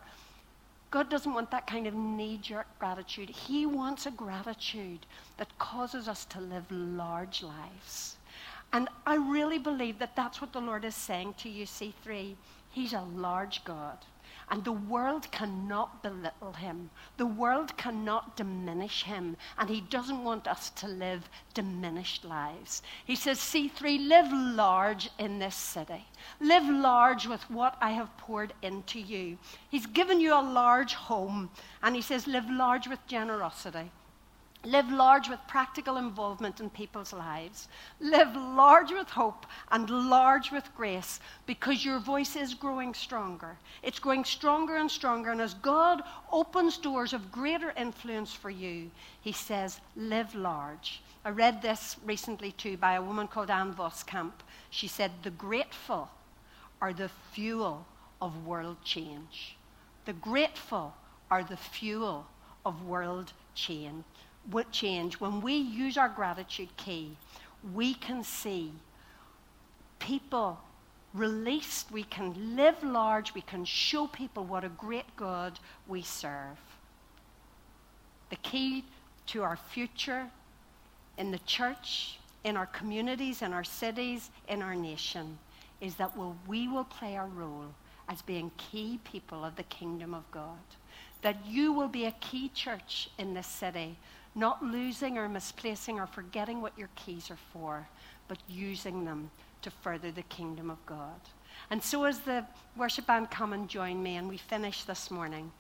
God 0.94 1.10
doesn't 1.10 1.34
want 1.34 1.50
that 1.50 1.66
kind 1.66 1.88
of 1.88 1.94
knee 1.94 2.38
jerk 2.40 2.68
gratitude. 2.78 3.28
He 3.28 3.66
wants 3.66 4.06
a 4.06 4.12
gratitude 4.12 5.06
that 5.38 5.58
causes 5.58 6.06
us 6.06 6.24
to 6.26 6.40
live 6.40 6.70
large 6.70 7.42
lives. 7.42 8.16
And 8.72 8.88
I 9.04 9.16
really 9.16 9.58
believe 9.58 9.98
that 9.98 10.14
that's 10.14 10.40
what 10.40 10.52
the 10.52 10.60
Lord 10.60 10.84
is 10.84 10.94
saying 10.94 11.34
to 11.38 11.48
you, 11.48 11.66
C3. 11.66 12.36
He's 12.70 12.92
a 12.92 13.00
large 13.00 13.64
God. 13.64 13.98
And 14.50 14.64
the 14.64 14.72
world 14.72 15.30
cannot 15.30 16.02
belittle 16.02 16.52
him. 16.52 16.90
The 17.16 17.26
world 17.26 17.76
cannot 17.76 18.36
diminish 18.36 19.04
him. 19.04 19.36
And 19.58 19.70
he 19.70 19.80
doesn't 19.80 20.22
want 20.22 20.46
us 20.46 20.70
to 20.70 20.86
live 20.86 21.28
diminished 21.54 22.24
lives. 22.24 22.82
He 23.04 23.16
says, 23.16 23.38
C3, 23.38 24.06
live 24.06 24.32
large 24.32 25.10
in 25.18 25.38
this 25.38 25.56
city. 25.56 26.06
Live 26.40 26.68
large 26.68 27.26
with 27.26 27.48
what 27.50 27.76
I 27.80 27.90
have 27.90 28.16
poured 28.18 28.52
into 28.62 29.00
you. 29.00 29.38
He's 29.70 29.86
given 29.86 30.20
you 30.20 30.34
a 30.34 30.42
large 30.42 30.94
home. 30.94 31.50
And 31.82 31.96
he 31.96 32.02
says, 32.02 32.26
live 32.26 32.48
large 32.50 32.86
with 32.86 33.06
generosity. 33.06 33.90
Live 34.66 34.90
large 34.90 35.28
with 35.28 35.46
practical 35.46 35.98
involvement 35.98 36.58
in 36.58 36.70
people's 36.70 37.12
lives. 37.12 37.68
Live 38.00 38.34
large 38.34 38.90
with 38.90 39.10
hope 39.10 39.44
and 39.70 39.90
large 39.90 40.50
with 40.50 40.74
grace 40.74 41.20
because 41.44 41.84
your 41.84 41.98
voice 41.98 42.34
is 42.34 42.54
growing 42.54 42.94
stronger. 42.94 43.58
It's 43.82 43.98
growing 43.98 44.24
stronger 44.24 44.76
and 44.76 44.90
stronger. 44.90 45.32
And 45.32 45.40
as 45.42 45.52
God 45.52 46.02
opens 46.32 46.78
doors 46.78 47.12
of 47.12 47.30
greater 47.30 47.74
influence 47.76 48.32
for 48.32 48.48
you, 48.48 48.90
He 49.20 49.32
says, 49.32 49.80
live 49.96 50.34
large. 50.34 51.02
I 51.26 51.28
read 51.28 51.60
this 51.60 51.96
recently 52.02 52.52
too 52.52 52.78
by 52.78 52.94
a 52.94 53.02
woman 53.02 53.28
called 53.28 53.50
Ann 53.50 53.74
Voskamp. 53.74 54.32
She 54.70 54.88
said, 54.88 55.10
The 55.22 55.30
grateful 55.30 56.08
are 56.80 56.94
the 56.94 57.10
fuel 57.32 57.86
of 58.22 58.46
world 58.46 58.78
change. 58.82 59.58
The 60.06 60.14
grateful 60.14 60.94
are 61.30 61.44
the 61.44 61.56
fuel 61.58 62.26
of 62.64 62.86
world 62.86 63.34
change 63.54 64.04
change, 64.70 65.20
when 65.20 65.40
we 65.40 65.54
use 65.54 65.96
our 65.96 66.08
gratitude 66.08 66.68
key, 66.76 67.16
we 67.72 67.94
can 67.94 68.22
see 68.22 68.72
people 69.98 70.58
released, 71.14 71.90
we 71.92 72.02
can 72.02 72.56
live 72.56 72.82
large, 72.82 73.34
we 73.34 73.40
can 73.40 73.64
show 73.64 74.06
people 74.06 74.44
what 74.44 74.64
a 74.64 74.68
great 74.68 75.16
God 75.16 75.58
we 75.86 76.02
serve. 76.02 76.58
The 78.30 78.36
key 78.36 78.84
to 79.28 79.42
our 79.42 79.56
future 79.56 80.26
in 81.16 81.30
the 81.30 81.38
church, 81.46 82.18
in 82.42 82.56
our 82.56 82.66
communities, 82.66 83.42
in 83.42 83.52
our 83.52 83.64
cities, 83.64 84.30
in 84.48 84.60
our 84.60 84.74
nation, 84.74 85.38
is 85.80 85.94
that 85.96 86.16
we'll, 86.16 86.36
we 86.46 86.68
will 86.68 86.84
play 86.84 87.14
a 87.16 87.24
role 87.24 87.74
as 88.08 88.20
being 88.22 88.50
key 88.58 88.98
people 89.04 89.44
of 89.44 89.56
the 89.56 89.62
kingdom 89.64 90.14
of 90.14 90.28
God. 90.30 90.58
That 91.22 91.46
you 91.46 91.72
will 91.72 91.88
be 91.88 92.04
a 92.04 92.14
key 92.20 92.50
church 92.50 93.08
in 93.18 93.32
this 93.32 93.46
city 93.46 93.96
not 94.34 94.64
losing 94.64 95.18
or 95.18 95.28
misplacing 95.28 95.98
or 96.00 96.06
forgetting 96.06 96.60
what 96.60 96.78
your 96.78 96.88
keys 96.96 97.30
are 97.30 97.38
for, 97.52 97.86
but 98.28 98.38
using 98.48 99.04
them 99.04 99.30
to 99.62 99.70
further 99.70 100.10
the 100.10 100.22
kingdom 100.22 100.70
of 100.70 100.84
God. 100.86 101.20
And 101.70 101.82
so, 101.82 102.04
as 102.04 102.20
the 102.20 102.44
worship 102.76 103.06
band 103.06 103.30
come 103.30 103.52
and 103.52 103.68
join 103.68 104.02
me 104.02 104.16
and 104.16 104.28
we 104.28 104.36
finish 104.36 104.84
this 104.84 105.10
morning, 105.10 105.52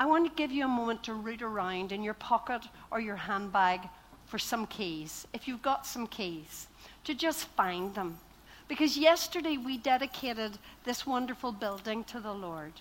I 0.00 0.06
want 0.06 0.26
to 0.26 0.34
give 0.34 0.50
you 0.50 0.64
a 0.64 0.68
moment 0.68 1.04
to 1.04 1.14
root 1.14 1.42
around 1.42 1.92
in 1.92 2.02
your 2.02 2.14
pocket 2.14 2.62
or 2.90 2.98
your 2.98 3.16
handbag 3.16 3.88
for 4.26 4.38
some 4.38 4.66
keys. 4.66 5.26
If 5.32 5.46
you've 5.46 5.62
got 5.62 5.86
some 5.86 6.06
keys, 6.06 6.66
to 7.04 7.14
just 7.14 7.46
find 7.48 7.94
them. 7.94 8.18
Because 8.66 8.96
yesterday 8.96 9.58
we 9.58 9.76
dedicated 9.76 10.58
this 10.84 11.06
wonderful 11.06 11.52
building 11.52 12.02
to 12.04 12.18
the 12.18 12.32
Lord. 12.32 12.72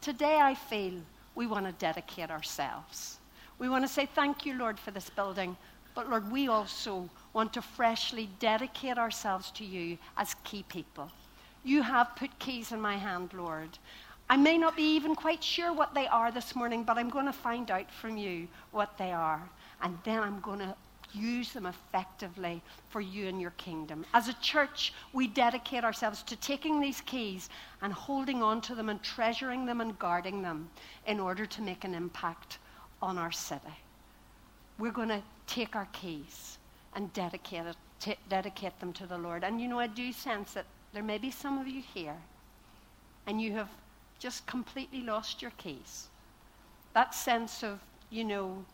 Today 0.00 0.40
I 0.40 0.54
feel 0.54 0.94
we 1.34 1.46
want 1.46 1.66
to 1.66 1.72
dedicate 1.72 2.30
ourselves. 2.30 3.18
We 3.62 3.68
want 3.68 3.84
to 3.84 3.88
say 3.88 4.06
thank 4.06 4.44
you, 4.44 4.54
Lord, 4.54 4.76
for 4.76 4.90
this 4.90 5.08
building. 5.08 5.56
But 5.94 6.10
Lord, 6.10 6.32
we 6.32 6.48
also 6.48 7.08
want 7.32 7.52
to 7.52 7.62
freshly 7.62 8.28
dedicate 8.40 8.98
ourselves 8.98 9.52
to 9.52 9.64
you 9.64 9.98
as 10.16 10.34
key 10.42 10.64
people. 10.68 11.08
You 11.62 11.80
have 11.80 12.16
put 12.16 12.36
keys 12.40 12.72
in 12.72 12.80
my 12.80 12.96
hand, 12.96 13.32
Lord. 13.32 13.78
I 14.28 14.36
may 14.36 14.58
not 14.58 14.74
be 14.74 14.96
even 14.96 15.14
quite 15.14 15.44
sure 15.44 15.72
what 15.72 15.94
they 15.94 16.08
are 16.08 16.32
this 16.32 16.56
morning, 16.56 16.82
but 16.82 16.98
I'm 16.98 17.08
going 17.08 17.26
to 17.26 17.32
find 17.32 17.70
out 17.70 17.88
from 17.88 18.16
you 18.16 18.48
what 18.72 18.98
they 18.98 19.12
are. 19.12 19.48
And 19.80 19.96
then 20.02 20.18
I'm 20.18 20.40
going 20.40 20.58
to 20.58 20.74
use 21.14 21.52
them 21.52 21.66
effectively 21.66 22.60
for 22.88 23.00
you 23.00 23.28
and 23.28 23.40
your 23.40 23.52
kingdom. 23.58 24.04
As 24.12 24.26
a 24.26 24.34
church, 24.40 24.92
we 25.12 25.28
dedicate 25.28 25.84
ourselves 25.84 26.24
to 26.24 26.34
taking 26.34 26.80
these 26.80 27.00
keys 27.02 27.48
and 27.80 27.92
holding 27.92 28.42
on 28.42 28.60
to 28.62 28.74
them 28.74 28.88
and 28.88 29.00
treasuring 29.04 29.66
them 29.66 29.80
and 29.80 29.96
guarding 30.00 30.42
them 30.42 30.68
in 31.06 31.20
order 31.20 31.46
to 31.46 31.62
make 31.62 31.84
an 31.84 31.94
impact 31.94 32.58
on 33.02 33.18
our 33.18 33.32
city. 33.32 33.76
We're 34.78 34.92
going 34.92 35.08
to 35.08 35.22
take 35.46 35.76
our 35.76 35.88
keys 35.92 36.58
and 36.94 37.12
dedicate, 37.12 37.66
it, 37.66 37.76
t- 38.00 38.16
dedicate 38.28 38.78
them 38.80 38.92
to 38.94 39.06
the 39.06 39.18
Lord. 39.18 39.44
And 39.44 39.60
you 39.60 39.68
know, 39.68 39.78
I 39.78 39.88
do 39.88 40.12
sense 40.12 40.52
that 40.54 40.64
there 40.92 41.02
may 41.02 41.18
be 41.18 41.30
some 41.30 41.58
of 41.58 41.66
you 41.66 41.82
here 41.94 42.16
and 43.26 43.40
you 43.40 43.52
have 43.52 43.68
just 44.18 44.46
completely 44.46 45.02
lost 45.02 45.42
your 45.42 45.50
keys. 45.58 46.08
That 46.94 47.14
sense 47.14 47.62
of, 47.62 47.80
you 48.10 48.24
know, 48.24 48.64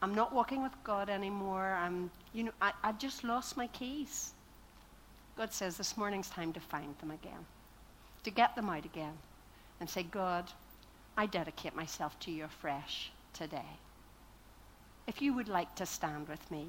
I'm 0.00 0.14
not 0.14 0.32
walking 0.32 0.62
with 0.62 0.72
God 0.84 1.08
anymore. 1.08 1.76
I'm, 1.80 2.10
you 2.32 2.44
know, 2.44 2.52
I, 2.60 2.72
I 2.82 2.92
just 2.92 3.24
lost 3.24 3.56
my 3.56 3.66
keys. 3.68 4.32
God 5.36 5.52
says 5.52 5.76
this 5.76 5.96
morning's 5.96 6.30
time 6.30 6.52
to 6.52 6.60
find 6.60 6.96
them 6.98 7.10
again, 7.10 7.44
to 8.22 8.30
get 8.30 8.54
them 8.54 8.68
out 8.68 8.84
again, 8.84 9.14
and 9.80 9.90
say, 9.90 10.04
God, 10.04 10.44
I 11.16 11.26
dedicate 11.26 11.74
myself 11.74 12.18
to 12.20 12.30
you 12.30 12.44
afresh 12.44 13.10
today. 13.34 13.78
If 15.06 15.20
you 15.20 15.34
would 15.34 15.48
like 15.48 15.74
to 15.74 15.84
stand 15.84 16.28
with 16.28 16.50
me, 16.50 16.68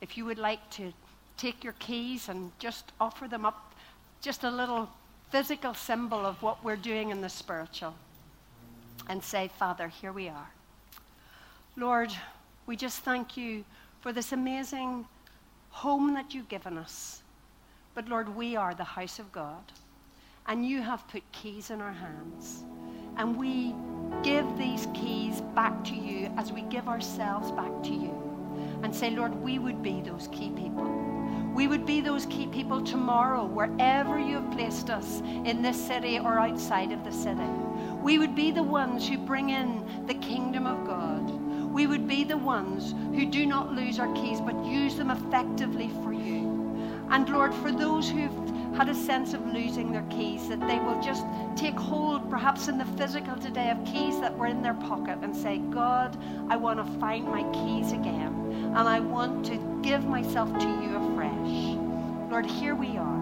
if 0.00 0.16
you 0.16 0.24
would 0.24 0.38
like 0.38 0.70
to 0.70 0.92
take 1.36 1.62
your 1.62 1.74
keys 1.74 2.28
and 2.28 2.52
just 2.58 2.92
offer 3.00 3.28
them 3.28 3.44
up, 3.44 3.74
just 4.22 4.44
a 4.44 4.50
little 4.50 4.88
physical 5.30 5.74
symbol 5.74 6.24
of 6.24 6.42
what 6.42 6.64
we're 6.64 6.76
doing 6.76 7.10
in 7.10 7.20
the 7.20 7.28
spiritual, 7.28 7.94
and 9.08 9.22
say, 9.22 9.48
Father, 9.58 9.88
here 9.88 10.12
we 10.12 10.28
are. 10.28 10.50
Lord, 11.76 12.10
we 12.66 12.76
just 12.76 13.00
thank 13.00 13.36
you 13.36 13.64
for 14.00 14.12
this 14.12 14.32
amazing 14.32 15.04
home 15.70 16.14
that 16.14 16.34
you've 16.34 16.48
given 16.48 16.78
us. 16.78 17.22
But 17.94 18.08
Lord, 18.08 18.34
we 18.34 18.56
are 18.56 18.74
the 18.74 18.84
house 18.84 19.18
of 19.18 19.32
God, 19.32 19.62
and 20.46 20.66
you 20.66 20.82
have 20.82 21.06
put 21.08 21.22
keys 21.32 21.70
in 21.70 21.80
our 21.80 21.92
hands, 21.92 22.64
and 23.16 23.36
we 23.36 23.74
give 24.22 24.58
these 24.58 24.86
keys 24.94 25.40
back 25.54 25.84
to 25.84 25.94
you 25.94 26.32
as 26.36 26.52
we 26.52 26.62
give 26.62 26.88
ourselves 26.88 27.50
back 27.52 27.82
to 27.84 27.92
you 27.92 28.14
and 28.82 28.94
say, 28.94 29.10
Lord, 29.10 29.34
we 29.34 29.58
would 29.58 29.82
be 29.82 30.00
those 30.00 30.28
key 30.32 30.50
people. 30.50 30.84
We 31.54 31.66
would 31.66 31.84
be 31.84 32.00
those 32.00 32.26
key 32.26 32.46
people 32.46 32.82
tomorrow, 32.82 33.44
wherever 33.44 34.18
you 34.18 34.36
have 34.36 34.50
placed 34.52 34.88
us 34.88 35.20
in 35.20 35.62
this 35.62 35.76
city 35.76 36.18
or 36.18 36.38
outside 36.38 36.92
of 36.92 37.04
the 37.04 37.12
city. 37.12 37.40
We 38.02 38.18
would 38.18 38.34
be 38.34 38.50
the 38.50 38.62
ones 38.62 39.08
who 39.08 39.18
bring 39.18 39.50
in 39.50 40.06
the 40.06 40.14
kingdom 40.14 40.66
of 40.66 40.86
God. 40.86 41.28
We 41.72 41.86
would 41.86 42.06
be 42.06 42.24
the 42.24 42.36
ones 42.36 42.94
who 43.14 43.26
do 43.26 43.46
not 43.46 43.72
lose 43.72 43.98
our 43.98 44.12
keys, 44.14 44.40
but 44.40 44.64
use 44.64 44.96
them 44.96 45.10
effectively 45.10 45.90
for 46.02 46.12
you. 46.12 46.48
And 47.10 47.28
Lord, 47.28 47.52
for 47.54 47.72
those 47.72 48.08
who've 48.08 48.59
had 48.76 48.88
a 48.88 48.94
sense 48.94 49.34
of 49.34 49.46
losing 49.46 49.92
their 49.92 50.04
keys, 50.10 50.48
that 50.48 50.60
they 50.60 50.78
will 50.78 51.00
just 51.02 51.24
take 51.56 51.78
hold, 51.78 52.28
perhaps 52.30 52.68
in 52.68 52.78
the 52.78 52.84
physical 52.84 53.36
today, 53.36 53.70
of 53.70 53.84
keys 53.84 54.20
that 54.20 54.36
were 54.36 54.46
in 54.46 54.62
their 54.62 54.74
pocket 54.74 55.18
and 55.22 55.36
say, 55.36 55.58
God, 55.58 56.16
I 56.48 56.56
want 56.56 56.78
to 56.78 56.98
find 56.98 57.24
my 57.26 57.42
keys 57.52 57.92
again. 57.92 58.72
And 58.76 58.88
I 58.88 59.00
want 59.00 59.44
to 59.46 59.56
give 59.82 60.04
myself 60.04 60.52
to 60.58 60.68
you 60.68 60.96
afresh. 60.96 61.76
Lord, 62.30 62.46
here 62.46 62.74
we 62.74 62.96
are. 62.96 63.20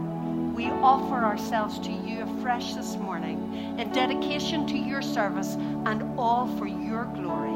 We 0.54 0.66
offer 0.66 1.24
ourselves 1.24 1.78
to 1.80 1.92
you 1.92 2.22
afresh 2.22 2.74
this 2.74 2.96
morning 2.96 3.76
in 3.78 3.92
dedication 3.92 4.66
to 4.66 4.76
your 4.76 5.02
service 5.02 5.54
and 5.86 6.18
all 6.18 6.46
for 6.58 6.66
your 6.66 7.04
glory. 7.14 7.54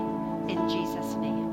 In 0.51 0.69
Jesus' 0.69 1.15
name. 1.17 1.52